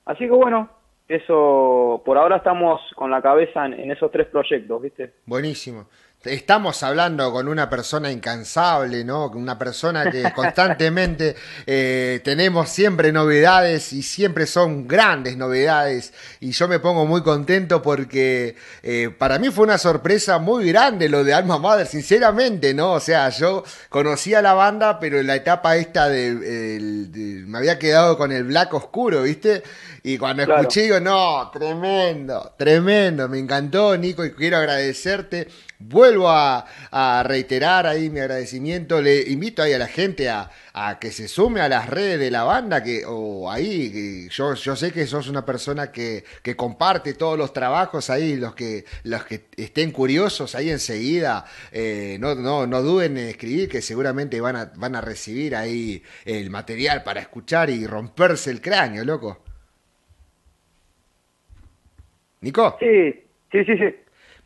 así 0.05 0.25
que 0.25 0.29
bueno, 0.29 0.69
eso, 1.07 2.03
por 2.05 2.19
ahora 2.19 2.35
estamos 2.35 2.79
con 2.95 3.09
la 3.09 3.19
cabeza 3.19 3.65
en, 3.65 3.73
en 3.73 3.89
esos 3.89 4.11
tres 4.11 4.27
proyectos, 4.27 4.79
¿viste? 4.79 5.13
Buenísimo. 5.25 5.87
Estamos 6.23 6.83
hablando 6.83 7.31
con 7.31 7.47
una 7.47 7.67
persona 7.67 8.11
incansable, 8.11 9.03
¿no? 9.03 9.27
Una 9.29 9.57
persona 9.57 10.11
que 10.11 10.31
constantemente 10.35 11.35
eh, 11.65 12.21
tenemos 12.23 12.69
siempre 12.69 13.11
novedades 13.11 13.91
y 13.91 14.03
siempre 14.03 14.45
son 14.45 14.87
grandes 14.87 15.35
novedades. 15.35 16.13
Y 16.39 16.51
yo 16.51 16.67
me 16.67 16.77
pongo 16.79 17.07
muy 17.07 17.23
contento 17.23 17.81
porque 17.81 18.55
eh, 18.83 19.09
para 19.17 19.39
mí 19.39 19.49
fue 19.49 19.63
una 19.63 19.79
sorpresa 19.79 20.37
muy 20.37 20.67
grande 20.71 21.09
lo 21.09 21.23
de 21.23 21.33
Alma 21.33 21.57
Mother, 21.57 21.87
sinceramente, 21.87 22.75
¿no? 22.75 22.93
O 22.93 22.99
sea, 22.99 23.29
yo 23.29 23.63
conocía 23.89 24.43
la 24.43 24.53
banda, 24.53 24.99
pero 24.99 25.19
en 25.19 25.25
la 25.25 25.35
etapa 25.35 25.75
esta 25.75 26.07
de, 26.07 27.45
me 27.47 27.57
había 27.57 27.79
quedado 27.79 28.15
con 28.15 28.31
el 28.31 28.43
black 28.43 28.75
oscuro, 28.75 29.23
¿viste? 29.23 29.63
Y 30.03 30.19
cuando 30.19 30.45
Claro. 30.45 30.61
escuché 30.61 30.83
digo, 30.83 30.99
no, 30.99 31.49
tremendo, 31.51 32.53
tremendo, 32.57 33.27
me 33.27 33.39
encantó, 33.39 33.97
Nico, 33.97 34.23
y 34.23 34.31
quiero 34.33 34.57
agradecerte. 34.57 35.47
Vuelvo 35.83 36.29
a, 36.29 36.65
reiterar 37.23 37.87
ahí 37.87 38.09
mi 38.09 38.19
agradecimiento. 38.19 39.01
Le 39.01 39.21
invito 39.29 39.61
ahí 39.61 39.73
a 39.73 39.79
la 39.79 39.87
gente 39.87 40.29
a, 40.29 40.49
que 40.99 41.11
se 41.11 41.27
sume 41.27 41.61
a 41.61 41.69
las 41.69 41.89
redes 41.89 42.19
de 42.19 42.31
la 42.31 42.43
banda, 42.43 42.83
que, 42.83 43.03
o 43.05 43.49
ahí, 43.49 44.27
yo, 44.29 44.53
yo 44.53 44.75
sé 44.75 44.91
que 44.91 45.05
sos 45.05 45.27
una 45.27 45.45
persona 45.45 45.91
que, 45.91 46.23
que 46.41 46.55
comparte 46.55 47.13
todos 47.13 47.37
los 47.37 47.53
trabajos 47.53 48.09
ahí, 48.09 48.35
los 48.35 48.55
que, 48.55 48.85
los 49.03 49.25
que 49.25 49.45
estén 49.57 49.91
curiosos 49.91 50.55
ahí 50.55 50.69
enseguida, 50.69 51.45
eh, 51.71 52.17
no, 52.19 52.35
no, 52.35 52.67
no 52.67 52.81
duden 52.81 53.17
en 53.17 53.27
escribir, 53.27 53.69
que 53.69 53.81
seguramente 53.81 54.39
van 54.39 54.55
a, 54.55 54.71
van 54.75 54.95
a 54.95 55.01
recibir 55.01 55.55
ahí 55.55 56.03
el 56.25 56.49
material 56.49 57.03
para 57.03 57.21
escuchar 57.21 57.69
y 57.69 57.85
romperse 57.85 58.51
el 58.51 58.61
cráneo, 58.61 59.03
loco. 59.03 59.43
Nico. 62.41 62.77
Sí, 62.79 63.11
sí, 63.51 63.63
sí, 63.65 63.77
sí. 63.77 64.00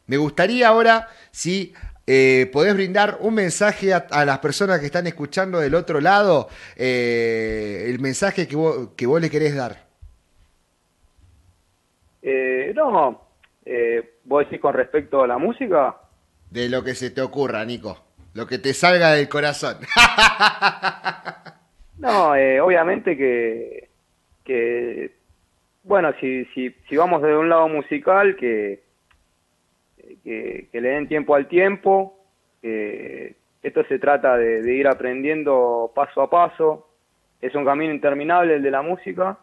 Me 0.08 0.18
gustaría 0.18 0.68
ahora 0.68 1.08
si 1.32 1.74
eh, 2.08 2.50
podés 2.54 2.76
brindar 2.76 3.18
un 3.20 3.34
mensaje 3.34 3.94
a, 3.94 4.06
a 4.12 4.26
las 4.26 4.40
personas 4.40 4.80
que 4.80 4.86
están 4.86 5.08
escuchando 5.08 5.60
del 5.60 5.74
otro 5.74 6.00
lado, 6.00 6.48
eh, 6.76 7.86
el 7.88 8.00
mensaje 8.00 8.48
que 8.48 8.56
vos, 8.56 8.90
que 8.96 9.08
vos 9.08 9.20
le 9.20 9.30
querés 9.30 9.56
dar. 9.56 9.86
Eh, 12.22 12.72
no, 12.76 13.22
eh, 13.66 14.18
vos 14.24 14.46
decís 14.46 14.60
con 14.60 14.74
respecto 14.74 15.24
a 15.24 15.28
la 15.28 15.38
música, 15.38 15.96
De 16.50 16.70
lo 16.70 16.84
que 16.84 16.96
se 16.96 17.12
te 17.12 17.22
ocurra, 17.22 17.64
Nico. 17.66 18.04
Lo 18.34 18.48
que 18.48 18.58
te 18.58 18.74
salga 18.74 19.12
del 19.12 19.30
corazón. 19.30 19.78
no, 21.98 22.36
eh, 22.36 22.60
obviamente 22.60 23.16
que, 23.16 23.90
que 24.44 25.16
bueno, 25.84 26.12
si, 26.20 26.44
si, 26.54 26.76
si 26.90 26.98
vamos 26.98 27.22
de 27.22 27.36
un 27.36 27.48
lado 27.48 27.70
musical, 27.70 28.36
que, 28.36 28.84
que, 30.26 30.68
que 30.72 30.82
le 30.82 30.90
den 30.90 31.08
tiempo 31.08 31.36
al 31.36 31.48
tiempo, 31.48 32.18
que 32.62 33.36
esto 33.62 33.86
se 33.86 34.00
trata 34.00 34.36
de, 34.38 34.62
de 34.62 34.74
ir 34.74 34.88
aprendiendo 34.88 35.92
paso 35.96 36.22
a 36.22 36.30
paso, 36.30 36.90
es 37.40 37.54
un 37.56 37.64
camino 37.64 37.94
interminable 37.94 38.56
el 38.56 38.64
de 38.64 38.72
la 38.72 38.82
música, 38.82 39.38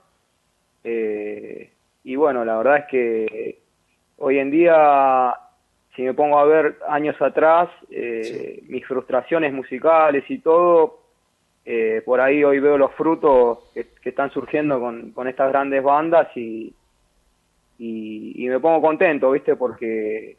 eh, 0.85 1.71
y 2.05 2.17
bueno, 2.17 2.45
la 2.45 2.57
verdad 2.59 2.79
es 2.79 2.85
que 2.87 3.59
hoy 4.19 4.39
en 4.39 4.51
día, 4.51 5.35
si 5.95 6.03
me 6.03 6.15
pongo 6.15 6.39
a 6.39 6.45
ver 6.45 6.79
años 6.89 7.21
atrás, 7.23 7.69
eh, 7.91 8.63
mis 8.69 8.85
frustraciones 8.87 9.53
musicales 9.53 10.25
y 10.29 10.39
todo, 10.39 10.99
eh, 11.65 12.03
por 12.05 12.21
ahí 12.21 12.43
hoy 12.43 12.59
veo 12.59 12.77
los 12.77 12.93
frutos 12.95 13.71
que, 13.73 13.87
que 14.03 14.09
están 14.09 14.31
surgiendo 14.33 14.81
con, 14.81 15.13
con 15.13 15.29
estas 15.29 15.51
grandes 15.53 15.83
bandas 15.83 16.29
y, 16.37 16.75
y, 17.79 18.45
y 18.45 18.49
me 18.49 18.59
pongo 18.59 18.83
contento, 18.83 19.31
¿viste? 19.31 19.55
Porque 19.55 20.37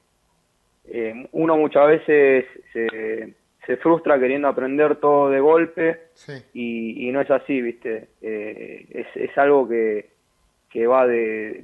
eh, 0.85 1.27
uno 1.31 1.57
muchas 1.57 1.87
veces 1.87 2.45
se, 2.73 3.33
se 3.65 3.77
frustra 3.77 4.19
queriendo 4.19 4.47
aprender 4.47 4.97
todo 4.97 5.29
de 5.29 5.39
golpe 5.39 6.01
Sí, 6.13 6.33
y, 6.53 7.07
y 7.07 7.11
no 7.11 7.21
es 7.21 7.31
así, 7.31 7.61
¿viste? 7.61 8.09
Eh, 8.21 8.85
es, 8.89 9.07
es 9.15 9.37
algo 9.37 9.67
que, 9.67 10.09
que 10.69 10.85
va 10.87 11.07
de, 11.07 11.63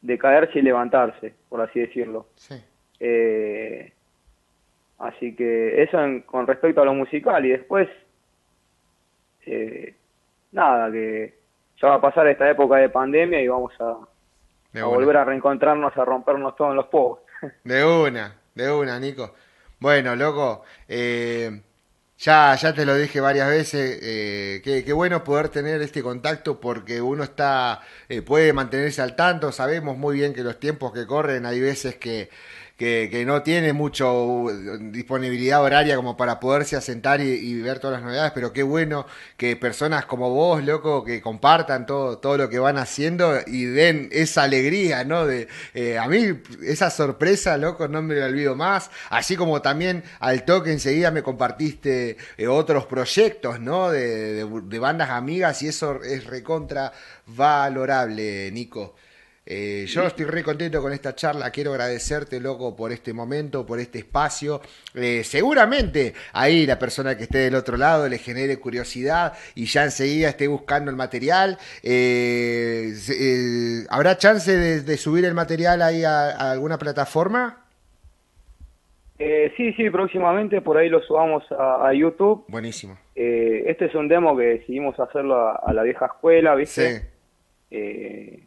de 0.00 0.18
caerse 0.18 0.58
y 0.58 0.62
levantarse, 0.62 1.34
por 1.48 1.60
así 1.60 1.80
decirlo. 1.80 2.26
sí. 2.36 2.54
Eh, 3.02 3.92
así 4.98 5.34
que 5.34 5.82
eso 5.82 6.02
en- 6.04 6.20
con 6.22 6.46
respecto 6.46 6.82
a 6.82 6.84
lo 6.84 6.92
musical 6.94 7.44
y 7.46 7.50
después, 7.50 7.88
eh, 9.46 9.94
nada, 10.52 10.90
que 10.92 11.34
ya 11.80 11.88
va 11.88 11.94
a 11.94 12.00
pasar 12.00 12.26
esta 12.28 12.50
época 12.50 12.76
de 12.76 12.90
pandemia 12.90 13.40
y 13.40 13.48
vamos 13.48 13.72
a, 13.80 13.96
volver 14.84 15.16
a 15.16 15.24
reencontrarnos, 15.24 15.96
a 15.96 16.04
rompernos 16.04 16.54
todos 16.56 16.70
en 16.72 16.76
los 16.76 16.86
pogos. 16.88 17.20
De 17.64 17.84
una, 17.84 18.36
de 18.54 18.70
una, 18.70 18.98
Nico. 18.98 19.34
Bueno, 19.78 20.14
loco, 20.14 20.62
eh, 20.88 21.62
ya, 22.18 22.54
ya 22.54 22.74
te 22.74 22.84
lo 22.84 22.94
dije 22.96 23.20
varias 23.20 23.48
veces, 23.48 23.98
eh, 24.02 24.60
qué, 24.62 24.84
qué 24.84 24.92
bueno 24.92 25.24
poder 25.24 25.48
tener 25.48 25.80
este 25.80 26.02
contacto 26.02 26.60
porque 26.60 27.00
uno 27.00 27.24
está, 27.24 27.80
eh, 28.10 28.20
puede 28.20 28.52
mantenerse 28.52 29.00
al 29.00 29.16
tanto, 29.16 29.52
sabemos 29.52 29.96
muy 29.96 30.16
bien 30.16 30.34
que 30.34 30.42
los 30.42 30.60
tiempos 30.60 30.92
que 30.92 31.06
corren 31.06 31.46
hay 31.46 31.60
veces 31.60 31.96
que, 31.96 32.28
que, 33.10 33.24
no 33.26 33.42
tiene 33.42 33.72
mucho 33.74 34.24
uh, 34.24 34.50
disponibilidad 34.90 35.62
horaria 35.62 35.96
como 35.96 36.16
para 36.16 36.40
poderse 36.40 36.76
asentar 36.76 37.20
y, 37.20 37.24
y 37.28 37.60
ver 37.60 37.78
todas 37.78 37.98
las 37.98 38.02
novedades, 38.04 38.32
pero 38.34 38.52
qué 38.52 38.62
bueno 38.62 39.06
que 39.36 39.54
personas 39.56 40.06
como 40.06 40.30
vos, 40.30 40.64
loco, 40.64 41.04
que 41.04 41.20
compartan 41.20 41.84
todo, 41.86 42.18
todo 42.18 42.38
lo 42.38 42.48
que 42.48 42.58
van 42.58 42.78
haciendo 42.78 43.34
y 43.46 43.64
den 43.66 44.08
esa 44.12 44.44
alegría, 44.44 45.04
¿no? 45.04 45.26
De, 45.26 45.48
eh, 45.74 45.98
a 45.98 46.08
mí 46.08 46.40
esa 46.62 46.90
sorpresa, 46.90 47.56
loco, 47.58 47.86
no 47.88 48.02
me 48.02 48.14
la 48.14 48.26
olvido 48.26 48.54
más, 48.56 48.90
así 49.10 49.36
como 49.36 49.60
también 49.62 50.02
al 50.18 50.44
toque 50.44 50.72
enseguida 50.72 51.10
me 51.10 51.22
compartiste 51.22 52.16
eh, 52.38 52.46
otros 52.48 52.86
proyectos, 52.86 53.60
¿no? 53.60 53.90
De, 53.90 54.44
de- 54.44 54.60
de 54.64 54.78
bandas 54.78 55.10
amigas 55.10 55.62
y 55.62 55.68
eso 55.68 56.02
es 56.02 56.24
recontra 56.26 56.92
valorable, 57.26 58.50
Nico. 58.52 58.94
Eh, 59.52 59.84
yo 59.86 60.06
estoy 60.06 60.26
re 60.26 60.44
contento 60.44 60.80
con 60.80 60.92
esta 60.92 61.12
charla, 61.16 61.50
quiero 61.50 61.72
agradecerte, 61.72 62.38
loco, 62.38 62.76
por 62.76 62.92
este 62.92 63.12
momento, 63.12 63.66
por 63.66 63.80
este 63.80 63.98
espacio. 63.98 64.60
Eh, 64.94 65.24
seguramente 65.24 66.14
ahí 66.32 66.66
la 66.66 66.78
persona 66.78 67.16
que 67.16 67.24
esté 67.24 67.38
del 67.38 67.56
otro 67.56 67.76
lado 67.76 68.08
le 68.08 68.18
genere 68.18 68.60
curiosidad 68.60 69.32
y 69.56 69.64
ya 69.64 69.82
enseguida 69.82 70.28
esté 70.28 70.46
buscando 70.46 70.88
el 70.88 70.96
material. 70.96 71.58
Eh, 71.82 72.92
¿Habrá 73.90 74.16
chance 74.18 74.56
de, 74.56 74.82
de 74.82 74.96
subir 74.96 75.24
el 75.24 75.34
material 75.34 75.82
ahí 75.82 76.04
a, 76.04 76.30
a 76.30 76.52
alguna 76.52 76.78
plataforma? 76.78 77.64
Eh, 79.18 79.52
sí, 79.56 79.72
sí, 79.72 79.90
próximamente 79.90 80.60
por 80.60 80.78
ahí 80.78 80.88
lo 80.88 81.02
subamos 81.02 81.42
a, 81.50 81.88
a 81.88 81.92
YouTube. 81.92 82.44
Buenísimo. 82.46 82.96
Este 83.16 83.86
es 83.86 83.94
un 83.96 84.06
demo 84.06 84.36
que 84.36 84.44
decidimos 84.44 84.98
hacerlo 85.00 85.34
a, 85.36 85.56
a 85.56 85.72
la 85.72 85.82
vieja 85.82 86.06
escuela, 86.06 86.54
¿viste? 86.54 87.10
Sí, 87.68 88.46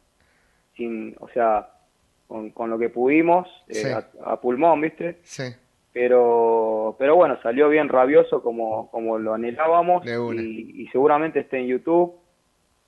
sin, 0.75 1.15
o 1.19 1.27
sea, 1.29 1.69
con, 2.27 2.49
con 2.51 2.69
lo 2.69 2.77
que 2.79 2.89
pudimos, 2.89 3.47
eh, 3.67 3.73
Sí. 3.75 3.87
a, 3.89 4.07
a 4.33 4.41
pulmón, 4.41 4.81
¿viste? 4.81 5.17
sí. 5.23 5.43
Pero, 5.93 6.95
pero 6.97 7.15
bueno, 7.15 7.37
salió 7.43 7.69
bien 7.69 7.87
rabioso 7.87 8.41
como, 8.41 8.89
como 8.89 9.19
lo 9.19 9.35
anhelábamos 9.35 10.03
De 10.03 10.17
una. 10.17 10.41
y, 10.41 10.71
y 10.81 10.87
seguramente 10.87 11.41
esté 11.41 11.59
en 11.59 11.67
YouTube. 11.67 12.15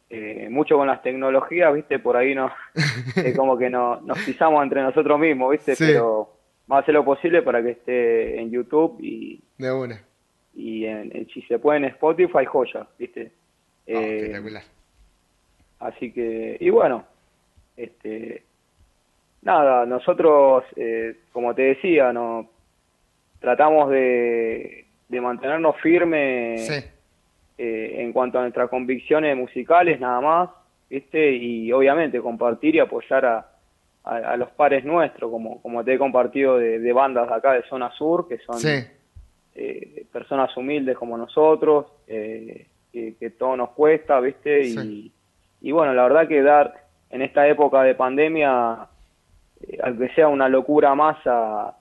Eh, 0.10 0.48
mucho 0.50 0.76
con 0.76 0.88
las 0.88 1.04
tecnologías, 1.04 1.72
¿viste? 1.74 2.00
Por 2.00 2.18
ahí 2.18 2.34
no, 2.34 2.50
es 3.16 3.38
como 3.38 3.58
que 3.60 3.70
no, 3.70 4.02
nos 4.02 4.18
pisamos 4.26 4.64
entre 4.64 4.82
nosotros 4.82 5.20
mismos, 5.20 5.52
¿viste? 5.52 5.76
Sí. 5.76 5.84
Pero 5.86 6.32
vamos 6.66 6.82
a 6.82 6.84
hacer 6.84 6.96
lo 6.96 7.06
posible 7.06 7.44
para 7.44 7.62
que 7.62 7.70
esté 7.72 8.40
en 8.40 8.50
YouTube 8.50 8.98
y, 9.00 9.40
De 9.58 9.72
una. 9.72 10.02
y 10.56 10.86
en, 10.86 11.16
en- 11.16 11.28
si 11.30 11.44
se 11.44 11.60
puede 11.60 11.78
en 11.78 11.86
Spotify, 11.86 12.46
joya, 12.46 12.88
¿viste? 12.98 13.32
Oh, 13.88 13.92
Eh, 13.92 14.16
espectacular. 14.18 14.64
Así 15.80 16.12
que, 16.12 16.58
y 16.60 16.70
bueno, 16.72 17.04
este, 17.78 18.44
nada, 19.42 19.86
nosotros, 19.86 20.64
eh, 20.76 21.18
como 21.32 21.54
te 21.54 21.62
decía, 21.64 22.12
no 22.14 22.50
tratamos 23.40 23.90
de, 23.90 24.86
de 25.08 25.22
mantenernos 25.22 25.76
firmes 25.82 26.68
Sí, 26.68 26.84
eh, 27.58 28.02
en 28.02 28.12
cuanto 28.12 28.38
a 28.38 28.42
nuestras 28.42 28.70
convicciones 28.70 29.38
musicales, 29.38 29.98
nada 30.00 30.20
más, 30.20 30.50
¿viste? 30.90 31.32
Y 31.32 31.72
obviamente 31.72 32.20
compartir 32.20 32.76
y 32.76 32.80
apoyar 32.80 33.26
a, 33.26 33.50
a, 34.04 34.36
los 34.36 34.50
pares 34.50 34.84
nuestros, 34.84 35.32
como, 35.32 35.62
como 35.62 35.82
te 35.82 35.94
he 35.94 35.98
compartido 35.98 36.58
de, 36.58 36.92
bandas 36.92 37.30
de 37.30 37.34
acá 37.34 37.54
de 37.54 37.64
Zona 37.70 37.92
Sur, 37.92 38.28
que 38.28 38.40
son 38.40 38.60
eh, 39.56 40.06
personas 40.12 40.56
humildes 40.58 40.98
como 40.98 41.18
nosotros, 41.18 41.86
eh, 42.08 42.68
que, 42.92 43.30
todo 43.32 43.56
nos 43.56 43.70
cuesta, 43.70 44.20
¿viste? 44.20 44.68
Y, 44.68 45.12
y 45.62 45.72
bueno, 45.72 45.94
la 45.94 46.04
verdad 46.04 46.28
que 46.28 46.42
dar 46.42 46.85
en 47.16 47.22
esta 47.22 47.48
época 47.48 47.82
de 47.84 47.96
pandemia, 47.96 48.88
aunque 49.84 50.10
sea 50.16 50.28
una 50.28 50.50
locura 50.50 50.94
más 50.96 51.16
a, 51.26 51.74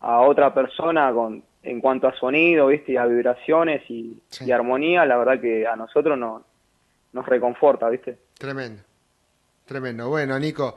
a 0.00 0.20
otra 0.20 0.52
persona 0.52 1.10
con 1.10 1.42
en 1.62 1.80
cuanto 1.80 2.06
a 2.06 2.14
sonido, 2.14 2.66
¿viste? 2.66 2.92
Y 2.92 2.96
a 2.98 3.06
vibraciones 3.06 3.82
y, 3.88 4.20
armonía, 4.52 5.06
la 5.06 5.16
verdad 5.16 5.40
que 5.40 5.66
a 5.66 5.74
nosotros 5.74 6.18
no, 6.18 6.44
nos 7.14 7.24
reconforta, 7.24 7.88
¿viste? 7.88 8.18
Tremendo, 8.36 8.82
tremendo. 9.64 10.10
Bueno, 10.10 10.38
Nico, 10.38 10.76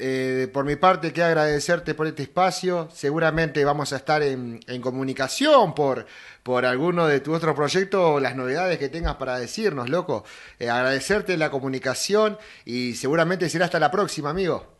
eh, 0.00 0.48
por 0.52 0.64
mi 0.64 0.74
parte, 0.74 1.12
quiero 1.12 1.28
agradecerte 1.28 1.94
por 1.94 2.08
este 2.08 2.24
espacio. 2.24 2.88
Seguramente 2.90 3.64
vamos 3.64 3.92
a 3.92 3.96
estar 3.96 4.20
en, 4.22 4.60
comunicación 4.82 5.74
por, 5.74 6.06
por 6.42 6.64
alguno 6.64 7.06
de 7.06 7.20
tus 7.20 7.36
otros 7.36 7.54
proyectos 7.54 8.00
o 8.00 8.20
las 8.20 8.34
novedades 8.34 8.78
que 8.78 8.88
tengas 8.88 9.14
para 9.14 9.38
decirnos, 9.38 9.88
loco. 9.88 10.24
Eh, 10.58 10.68
agradecerte 10.68 11.36
la 11.36 11.50
comunicación 11.50 12.36
y 12.64 12.94
seguramente 12.94 13.48
será 13.48 13.66
hasta 13.66 13.78
la 13.78 13.90
próxima, 13.90 14.30
amigo 14.30 14.72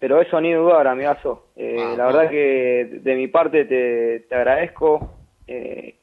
pero 0.00 0.20
eso 0.20 0.38
ni 0.38 0.52
dudar, 0.52 0.86
amigazo. 0.86 1.46
Eh, 1.56 1.78
ah, 1.80 1.94
la 1.96 2.04
verdad 2.04 2.28
que 2.28 3.00
de 3.00 3.14
mi 3.14 3.26
parte 3.26 3.64
te, 3.64 4.34
agradezco. 4.34 5.14
Eh, 5.46 5.94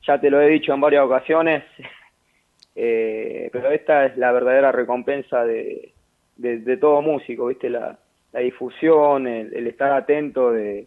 ya 0.00 0.18
te 0.18 0.30
lo 0.30 0.40
he 0.40 0.48
dicho 0.48 0.72
en 0.72 0.80
varias 0.80 1.04
ocasiones, 1.04 1.62
pero 2.74 3.70
esta 3.70 4.06
es 4.06 4.16
la 4.16 4.32
verdadera 4.32 4.72
recompensa 4.72 5.44
de, 5.44 5.93
de, 6.36 6.76
todo 6.76 7.02
músico, 7.02 7.46
¿viste? 7.46 7.70
La, 7.70 7.98
difusión, 8.32 9.26
el, 9.26 9.66
estar 9.66 9.92
atento 9.92 10.50
de, 10.52 10.86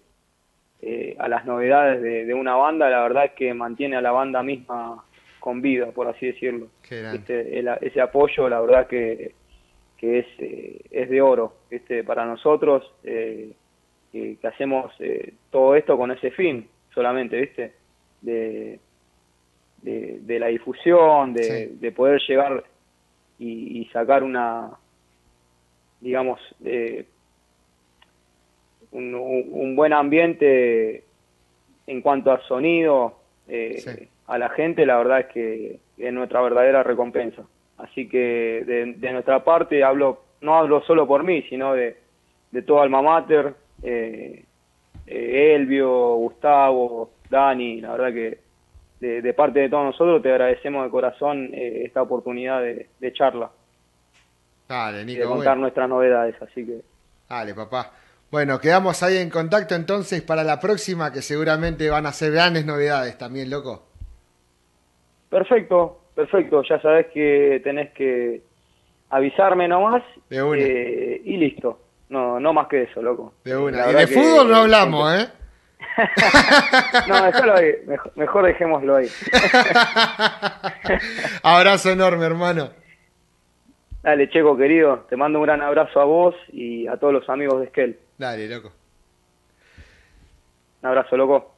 a 1.18 1.28
las 1.28 1.46
novedades 1.46 2.02
de, 2.02 2.34
una 2.34 2.56
banda, 2.56 2.90
la 2.90 3.02
verdad 3.02 3.26
es 3.26 3.32
que 3.32 3.54
mantiene 3.54 3.96
a 3.96 4.02
la 4.02 4.12
banda 4.12 4.44
misma 4.44 5.04
con 5.40 5.62
vida, 5.62 5.88
por 5.92 6.08
así 6.08 6.28
decirlo. 6.28 6.68
ese 6.90 8.02
apoyo, 8.02 8.50
la 8.50 8.60
verdad 8.60 8.88
que 8.88 9.34
que 9.98 10.20
es, 10.20 10.26
eh, 10.38 10.82
es 10.92 11.10
de 11.10 11.22
oro 11.22 11.56
este 11.70 12.04
para 12.04 12.26
nosotros 12.26 12.84
eh, 13.04 13.52
que, 14.12 14.38
hacemos 14.44 14.94
eh, 15.00 15.34
todo 15.50 15.76
esto 15.76 15.98
con 15.98 16.12
ese 16.12 16.32
fin 16.32 16.68
solamente 16.94 17.40
viste 17.40 17.74
de, 18.22 18.80
de, 19.82 20.40
la 20.40 20.48
difusión 20.48 21.34
de, 21.34 21.94
poder 21.96 22.22
llegar 22.28 22.64
y, 23.40 23.86
sacar 23.94 24.24
una 24.24 24.72
digamos 26.02 26.40
un, 28.92 29.16
un, 29.16 29.76
buen 29.76 29.94
ambiente 29.94 31.04
en 31.88 32.02
cuanto 32.02 32.32
a 32.32 32.42
sonido 32.44 33.20
a 34.28 34.38
la 34.38 34.50
gente 34.50 34.86
la 34.86 34.98
verdad 34.98 35.22
es 35.22 35.26
que 35.28 35.80
es 35.98 36.14
nuestra 36.14 36.42
verdadera 36.42 36.84
recompensa 36.84 37.44
Así 37.78 38.10
que 38.10 38.64
de, 38.66 39.12
nuestra 39.12 39.44
parte 39.44 39.84
hablo, 39.84 40.24
no 40.42 40.56
hablo 40.56 40.82
solo 40.82 41.08
por 41.08 41.24
mí, 41.24 41.44
sino 41.44 41.74
de, 41.74 41.96
de 42.52 42.62
todo 42.64 42.82
Alma 42.82 43.02
Mater, 43.02 43.54
eh, 43.84 44.44
eh, 45.06 45.56
Elvio, 45.56 46.16
Gustavo, 46.16 47.12
Dani, 47.30 47.82
la 47.82 47.92
verdad 47.92 48.14
que 48.14 48.40
de, 49.00 49.34
parte 49.34 49.60
de 49.60 49.70
todos 49.70 49.86
nosotros 49.86 50.24
te 50.24 50.32
agradecemos 50.32 50.84
de 50.84 50.90
corazón 50.90 51.52
eh, 51.54 51.84
esta 51.86 52.02
oportunidad 52.02 52.62
de, 52.62 53.14
charla. 53.14 53.52
Dale, 54.68 55.06
Nico, 55.06 55.22
de 55.22 55.28
contar 55.28 55.58
nuestras 55.58 55.88
novedades, 55.88 56.36
así 56.42 56.66
que... 56.66 56.82
Dale, 57.30 57.54
papá. 57.54 57.92
Bueno, 58.30 58.60
quedamos 58.60 59.02
ahí 59.04 59.18
en 59.18 59.30
contacto 59.30 59.76
entonces 59.76 60.22
para 60.22 60.44
la 60.44 60.60
próxima, 60.60 61.14
que 61.14 61.22
seguramente 61.22 61.90
van 61.90 62.06
a 62.06 62.12
ser 62.12 62.34
grandes 62.34 62.66
novedades 62.66 63.18
también, 63.18 63.50
loco. 63.50 63.88
Perfecto, 65.30 66.02
perfecto, 66.14 66.62
ya 66.64 66.82
sabes 66.82 67.08
que 67.14 67.62
tenés 67.64 67.92
que 67.94 68.42
avisarme 69.10 69.68
nomás 69.68 70.04
eh, 70.30 71.22
y 71.24 71.38
listo. 71.38 71.80
No, 72.10 72.40
no 72.40 72.54
más 72.54 72.68
que 72.68 72.84
eso, 72.84 73.02
loco. 73.02 73.34
De 73.44 73.58
una. 73.58 73.92
Y 73.92 73.94
de 73.94 74.08
fútbol 74.08 74.50
no 74.50 74.56
hablamos, 74.58 75.14
¿eh? 75.14 75.28
no, 77.08 77.26
déjalo 77.26 77.56
ahí. 77.56 77.74
Mejor, 78.16 78.46
dejémoslo 78.46 78.96
ahí. 78.96 79.08
abrazo 81.44 81.92
enorme, 81.92 82.26
hermano. 82.26 82.70
Dale, 84.08 84.30
Checo, 84.30 84.56
querido. 84.56 85.06
Te 85.10 85.18
mando 85.18 85.38
un 85.38 85.44
gran 85.44 85.62
abrazo 85.62 86.00
a 86.00 86.06
vos 86.06 86.34
y 86.54 86.88
a 86.88 86.96
todos 86.96 87.12
los 87.12 87.28
amigos 87.28 87.60
de 87.60 87.66
Esquel. 87.66 88.00
Dale, 88.18 88.48
loco. 88.48 88.72
Un 90.82 90.88
abrazo, 90.88 91.18
loco. 91.18 91.54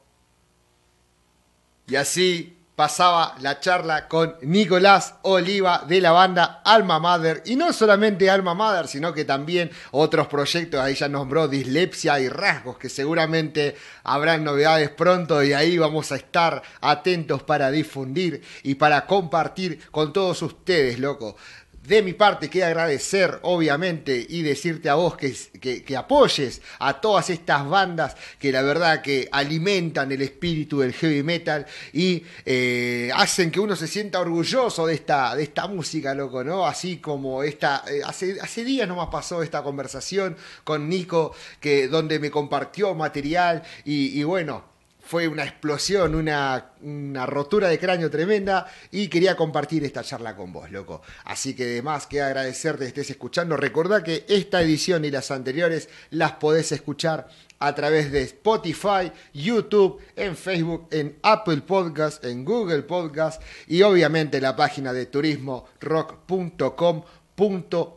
Y 1.86 1.94
así 1.94 2.60
pasaba 2.80 3.34
la 3.42 3.60
charla 3.60 4.08
con 4.08 4.36
Nicolás 4.40 5.18
Oliva 5.20 5.84
de 5.86 6.00
la 6.00 6.12
banda 6.12 6.62
Alma 6.64 6.98
Mother. 6.98 7.42
Y 7.44 7.54
no 7.54 7.74
solamente 7.74 8.30
Alma 8.30 8.54
Mother, 8.54 8.88
sino 8.88 9.12
que 9.12 9.26
también 9.26 9.70
otros 9.90 10.26
proyectos. 10.28 10.80
Ahí 10.80 10.94
ya 10.94 11.06
nombró 11.06 11.46
Dislexia 11.46 12.18
y 12.20 12.30
Rasgos, 12.30 12.78
que 12.78 12.88
seguramente 12.88 13.76
habrán 14.02 14.44
novedades 14.44 14.88
pronto 14.88 15.42
y 15.44 15.52
ahí 15.52 15.76
vamos 15.76 16.10
a 16.10 16.16
estar 16.16 16.62
atentos 16.80 17.42
para 17.42 17.70
difundir 17.70 18.42
y 18.62 18.76
para 18.76 19.04
compartir 19.04 19.90
con 19.90 20.14
todos 20.14 20.40
ustedes, 20.40 20.98
loco. 20.98 21.36
De 21.82 22.02
mi 22.02 22.12
parte, 22.12 22.50
quiero 22.50 22.66
agradecer, 22.66 23.38
obviamente, 23.40 24.26
y 24.28 24.42
decirte 24.42 24.90
a 24.90 24.96
vos 24.96 25.16
que, 25.16 25.96
apoyes 25.96 26.60
a 26.78 27.00
todas 27.00 27.30
estas 27.30 27.66
bandas 27.66 28.16
que 28.38 28.52
la 28.52 28.60
verdad 28.60 29.00
que 29.00 29.28
alimentan 29.32 30.12
el 30.12 30.20
espíritu 30.20 30.80
del 30.80 30.92
heavy 30.92 31.22
metal 31.22 31.64
y 31.94 32.22
eh, 32.44 33.10
hacen 33.14 33.50
que 33.50 33.60
uno 33.60 33.74
se 33.76 33.88
sienta 33.88 34.20
orgulloso 34.20 34.86
de 34.86 34.94
esta, 34.94 35.34
de 35.34 35.42
esta 35.42 35.68
música, 35.68 36.14
loco, 36.14 36.44
¿no? 36.44 36.66
Así 36.66 36.98
como 36.98 37.42
esta. 37.42 37.82
Eh, 37.90 38.02
hace, 38.04 38.38
hace 38.42 38.62
días 38.62 38.86
nomás 38.86 39.08
pasó 39.10 39.42
esta 39.42 39.62
conversación 39.62 40.36
con 40.64 40.86
Nico, 40.86 41.34
que, 41.60 41.88
donde 41.88 42.18
me 42.18 42.30
compartió 42.30 42.94
material 42.94 43.62
y 43.84 44.22
bueno, 44.22 44.69
fue 45.10 45.26
una 45.26 45.42
explosión, 45.42 46.14
una, 46.14 47.26
rotura 47.26 47.66
de 47.66 47.80
cráneo 47.80 48.08
tremenda 48.08 48.70
y 48.92 49.08
quería 49.08 49.34
compartir 49.34 49.82
esta 49.82 50.04
charla 50.04 50.36
con 50.36 50.52
vos, 50.52 50.70
loco. 50.70 51.02
Así 51.24 51.52
que 51.52 51.64
además 51.64 52.06
que 52.06 52.22
agradecerte 52.22 52.84
que 52.84 52.88
estés 52.90 53.10
escuchando. 53.10 53.56
Recordá 53.56 54.04
que 54.04 54.24
esta 54.28 54.62
edición 54.62 55.04
y 55.04 55.10
las 55.10 55.32
anteriores 55.32 55.88
las 56.10 56.30
podés 56.34 56.70
escuchar 56.70 57.26
a 57.58 57.74
través 57.74 58.12
de 58.12 58.22
Spotify, 58.22 59.10
YouTube, 59.34 60.00
en 60.14 60.36
Facebook, 60.36 60.86
en 60.92 61.18
Apple 61.24 61.62
Podcast, 61.62 62.24
en 62.24 62.44
Google 62.44 62.82
Podcast 62.82 63.42
y 63.66 63.82
obviamente 63.82 64.40
la 64.40 64.54
página 64.54 64.92
de 64.92 65.06
turismorock.com 65.06 67.02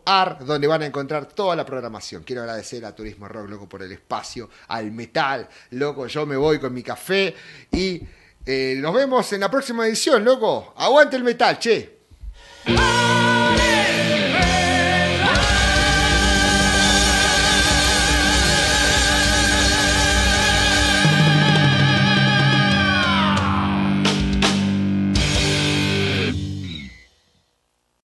ar 0.05 0.45
donde 0.45 0.67
van 0.67 0.81
a 0.83 0.85
encontrar 0.85 1.25
toda 1.25 1.55
la 1.55 1.65
programación. 1.65 2.23
Quiero 2.23 2.41
agradecer 2.43 2.85
a 2.85 2.95
Turismo 2.95 3.27
Rock, 3.27 3.49
loco, 3.49 3.67
por 3.67 3.81
el 3.81 3.91
espacio, 3.91 4.49
al 4.67 4.91
metal, 4.91 5.47
loco. 5.71 6.07
Yo 6.07 6.25
me 6.25 6.37
voy 6.37 6.59
con 6.59 6.73
mi 6.73 6.81
café 6.81 7.35
y 7.71 8.01
eh, 8.45 8.77
nos 8.77 8.93
vemos 8.93 9.31
en 9.33 9.41
la 9.41 9.51
próxima 9.51 9.85
edición, 9.87 10.23
loco. 10.23 10.73
Aguante 10.77 11.17
el 11.17 11.23
metal, 11.23 11.59
che. 11.59 12.03